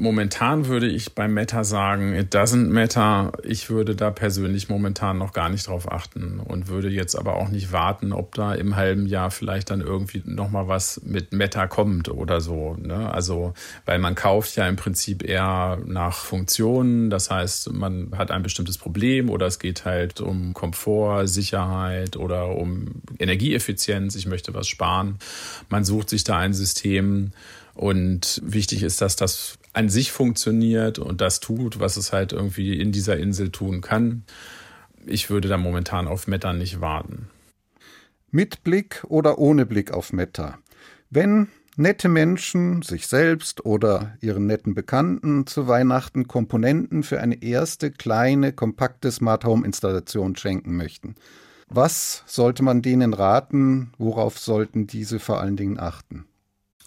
Momentan 0.00 0.66
würde 0.66 0.86
ich 0.86 1.16
beim 1.16 1.34
Meta 1.34 1.64
sagen, 1.64 2.14
it 2.14 2.32
doesn't 2.32 2.68
matter. 2.68 3.32
Ich 3.42 3.68
würde 3.68 3.96
da 3.96 4.12
persönlich 4.12 4.68
momentan 4.68 5.18
noch 5.18 5.32
gar 5.32 5.48
nicht 5.48 5.66
drauf 5.66 5.90
achten 5.90 6.38
und 6.38 6.68
würde 6.68 6.88
jetzt 6.88 7.16
aber 7.16 7.34
auch 7.34 7.48
nicht 7.48 7.72
warten, 7.72 8.12
ob 8.12 8.32
da 8.36 8.54
im 8.54 8.76
halben 8.76 9.06
Jahr 9.06 9.32
vielleicht 9.32 9.70
dann 9.70 9.80
irgendwie 9.80 10.22
nochmal 10.24 10.68
was 10.68 11.00
mit 11.04 11.32
Meta 11.32 11.66
kommt 11.66 12.08
oder 12.08 12.40
so. 12.40 12.76
Ne? 12.80 13.12
Also, 13.12 13.54
weil 13.86 13.98
man 13.98 14.14
kauft 14.14 14.54
ja 14.54 14.68
im 14.68 14.76
Prinzip 14.76 15.24
eher 15.24 15.80
nach 15.84 16.14
Funktionen. 16.14 17.10
Das 17.10 17.28
heißt, 17.28 17.72
man 17.72 18.12
hat 18.16 18.30
ein 18.30 18.44
bestimmtes 18.44 18.78
Problem 18.78 19.28
oder 19.28 19.46
es 19.46 19.58
geht 19.58 19.84
halt 19.84 20.20
um 20.20 20.54
Komfort, 20.54 21.26
Sicherheit 21.26 22.16
oder 22.16 22.50
um 22.50 23.02
Energieeffizienz. 23.18 24.14
Ich 24.14 24.26
möchte 24.26 24.54
was 24.54 24.68
sparen. 24.68 25.18
Man 25.68 25.84
sucht 25.84 26.08
sich 26.08 26.22
da 26.22 26.38
ein 26.38 26.54
System, 26.54 27.32
und 27.78 28.42
wichtig 28.44 28.82
ist, 28.82 29.00
dass 29.00 29.14
das 29.14 29.56
an 29.78 29.88
sich 29.88 30.10
funktioniert 30.10 30.98
und 30.98 31.20
das 31.20 31.38
tut, 31.38 31.78
was 31.78 31.96
es 31.96 32.12
halt 32.12 32.32
irgendwie 32.32 32.80
in 32.80 32.90
dieser 32.90 33.16
Insel 33.16 33.52
tun 33.52 33.80
kann. 33.80 34.24
Ich 35.06 35.30
würde 35.30 35.46
da 35.46 35.56
momentan 35.56 36.08
auf 36.08 36.26
Meta 36.26 36.52
nicht 36.52 36.80
warten. 36.80 37.28
Mit 38.32 38.64
Blick 38.64 39.04
oder 39.08 39.38
ohne 39.38 39.66
Blick 39.66 39.92
auf 39.92 40.12
Meta. 40.12 40.58
Wenn 41.10 41.46
nette 41.76 42.08
Menschen 42.08 42.82
sich 42.82 43.06
selbst 43.06 43.64
oder 43.64 44.18
ihren 44.20 44.46
netten 44.46 44.74
Bekannten 44.74 45.46
zu 45.46 45.68
Weihnachten 45.68 46.26
Komponenten 46.26 47.04
für 47.04 47.20
eine 47.20 47.40
erste 47.40 47.92
kleine, 47.92 48.52
kompakte 48.52 49.12
Smart 49.12 49.44
Home 49.44 49.64
Installation 49.64 50.34
schenken 50.34 50.76
möchten. 50.76 51.14
Was 51.68 52.24
sollte 52.26 52.64
man 52.64 52.82
denen 52.82 53.14
raten? 53.14 53.92
Worauf 53.96 54.40
sollten 54.40 54.88
diese 54.88 55.20
vor 55.20 55.40
allen 55.40 55.56
Dingen 55.56 55.78
achten? 55.78 56.27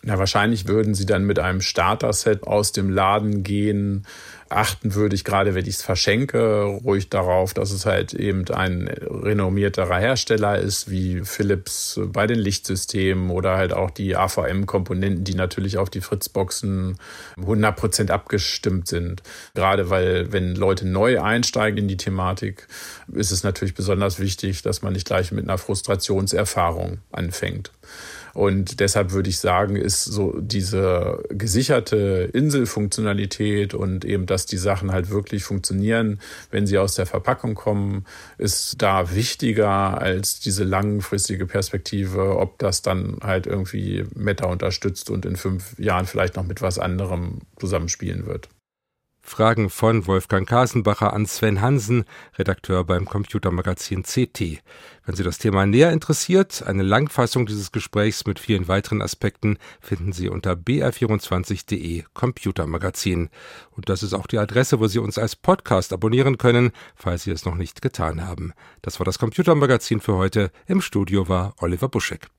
Na, 0.04 0.18
wahrscheinlich 0.18 0.68
würden 0.68 0.96
sie 0.96 1.06
dann 1.06 1.26
mit 1.26 1.38
einem 1.38 1.62
Starter-Set 1.62 2.48
aus 2.48 2.72
dem 2.72 2.90
Laden 2.90 3.44
gehen. 3.44 4.08
Achten 4.50 4.96
würde 4.96 5.16
ich 5.16 5.24
gerade, 5.24 5.54
wenn 5.54 5.68
ich 5.68 5.76
es 5.76 5.84
verschenke, 5.84 6.64
ruhig 6.64 7.10
darauf, 7.10 7.54
dass 7.54 7.70
es 7.72 7.86
halt 7.86 8.16
eben 8.16 8.48
ein 8.50 8.88
renommierterer 8.88 10.00
Hersteller 10.00 10.58
ist, 10.58 10.90
wie 10.90 11.22
Philips 11.22 12.00
bei 12.04 12.26
den 12.26 12.40
Lichtsystemen 12.40 13.30
oder 13.30 13.58
halt 13.58 13.74
auch 13.74 13.92
die 13.92 14.16
AVM-Komponenten, 14.16 15.24
die 15.24 15.36
natürlich 15.36 15.78
auf 15.78 15.92
die 15.92 16.02
Fritzboxen 16.02 16.98
100% 17.38 18.10
abgestimmt 18.10 18.88
sind. 18.88 19.22
Gerade 19.54 19.92
weil, 19.92 20.34
wenn 20.34 20.56
Leute 20.56 20.88
neu 20.88 21.22
einsteigen 21.22 21.78
in 21.78 21.88
die 21.88 21.98
Thematik, 21.98 22.68
ist 23.14 23.32
es 23.32 23.44
natürlich 23.44 23.76
besonders 23.76 24.20
wichtig, 24.20 24.64
dass 24.64 24.82
man 24.82 24.94
nicht 24.94 25.06
gleich 25.06 25.32
mit 25.32 25.44
einer 25.46 25.60
Frustrationserfahrung 25.60 26.98
anfängt. 27.12 27.72
Und 28.34 28.80
deshalb 28.80 29.12
würde 29.12 29.30
ich 29.30 29.39
sagen, 29.39 29.76
ist 29.76 30.06
so 30.06 30.39
diese 30.39 31.24
gesicherte 31.30 32.30
Inselfunktionalität 32.34 33.74
und 33.74 34.06
eben, 34.06 34.26
dass 34.26 34.46
die 34.46 34.58
Sachen 34.58 34.91
halt 34.91 35.10
wirklich 35.10 35.44
funktionieren, 35.44 36.20
wenn 36.50 36.67
sie 36.67 36.78
aus 36.78 36.96
der 36.96 37.06
Verpackung 37.06 37.56
kommen, 37.56 38.06
ist 38.38 38.82
da 38.82 39.13
wichtiger 39.13 40.00
als 40.00 40.39
diese 40.39 40.63
langfristige 40.63 41.46
Perspektive, 41.46 42.38
ob 42.38 42.60
das 42.60 42.82
dann 42.82 43.17
halt 43.22 43.48
irgendwie 43.48 44.06
Meta 44.15 44.48
unterstützt 44.48 45.10
und 45.10 45.26
in 45.26 45.36
fünf 45.36 45.78
Jahren 45.78 46.06
vielleicht 46.06 46.36
noch 46.36 46.46
mit 46.46 46.62
was 46.62 46.80
anderem 46.80 47.39
zusammenspielen 47.60 48.26
wird. 48.26 48.50
Fragen 49.21 49.69
von 49.69 50.07
Wolfgang 50.07 50.47
Kasenbacher 50.47 51.13
an 51.13 51.25
Sven 51.25 51.62
Hansen, 51.62 52.05
Redakteur 52.38 52.84
beim 52.84 53.05
Computermagazin 53.05 54.03
CT. 54.03 54.62
Wenn 55.05 55.15
Sie 55.15 55.23
das 55.23 55.38
Thema 55.38 55.65
näher 55.65 55.91
interessiert, 55.91 56.63
eine 56.63 56.84
Langfassung 56.84 57.45
dieses 57.45 57.71
Gesprächs 57.71 58.25
mit 58.25 58.39
vielen 58.39 58.67
weiteren 58.67 59.01
Aspekten 59.01 59.57
finden 59.79 60.12
Sie 60.12 60.29
unter 60.29 60.53
br24.de 60.53 62.03
Computermagazin. 62.13 63.29
Und 63.71 63.89
das 63.89 64.03
ist 64.03 64.13
auch 64.13 64.27
die 64.27 64.38
Adresse, 64.38 64.79
wo 64.79 64.88
Sie 64.88 64.99
uns 64.99 65.17
als 65.17 65.36
Podcast 65.36 65.93
abonnieren 65.93 66.38
können, 66.38 66.71
falls 66.95 67.23
Sie 67.23 67.31
es 67.31 67.45
noch 67.45 67.55
nicht 67.55 67.81
getan 67.81 68.27
haben. 68.27 68.53
Das 68.81 68.99
war 68.99 69.05
das 69.05 69.19
Computermagazin 69.19 70.01
für 70.01 70.15
heute. 70.15 70.51
Im 70.67 70.81
Studio 70.81 71.27
war 71.29 71.55
Oliver 71.60 71.89
Buschek. 71.89 72.29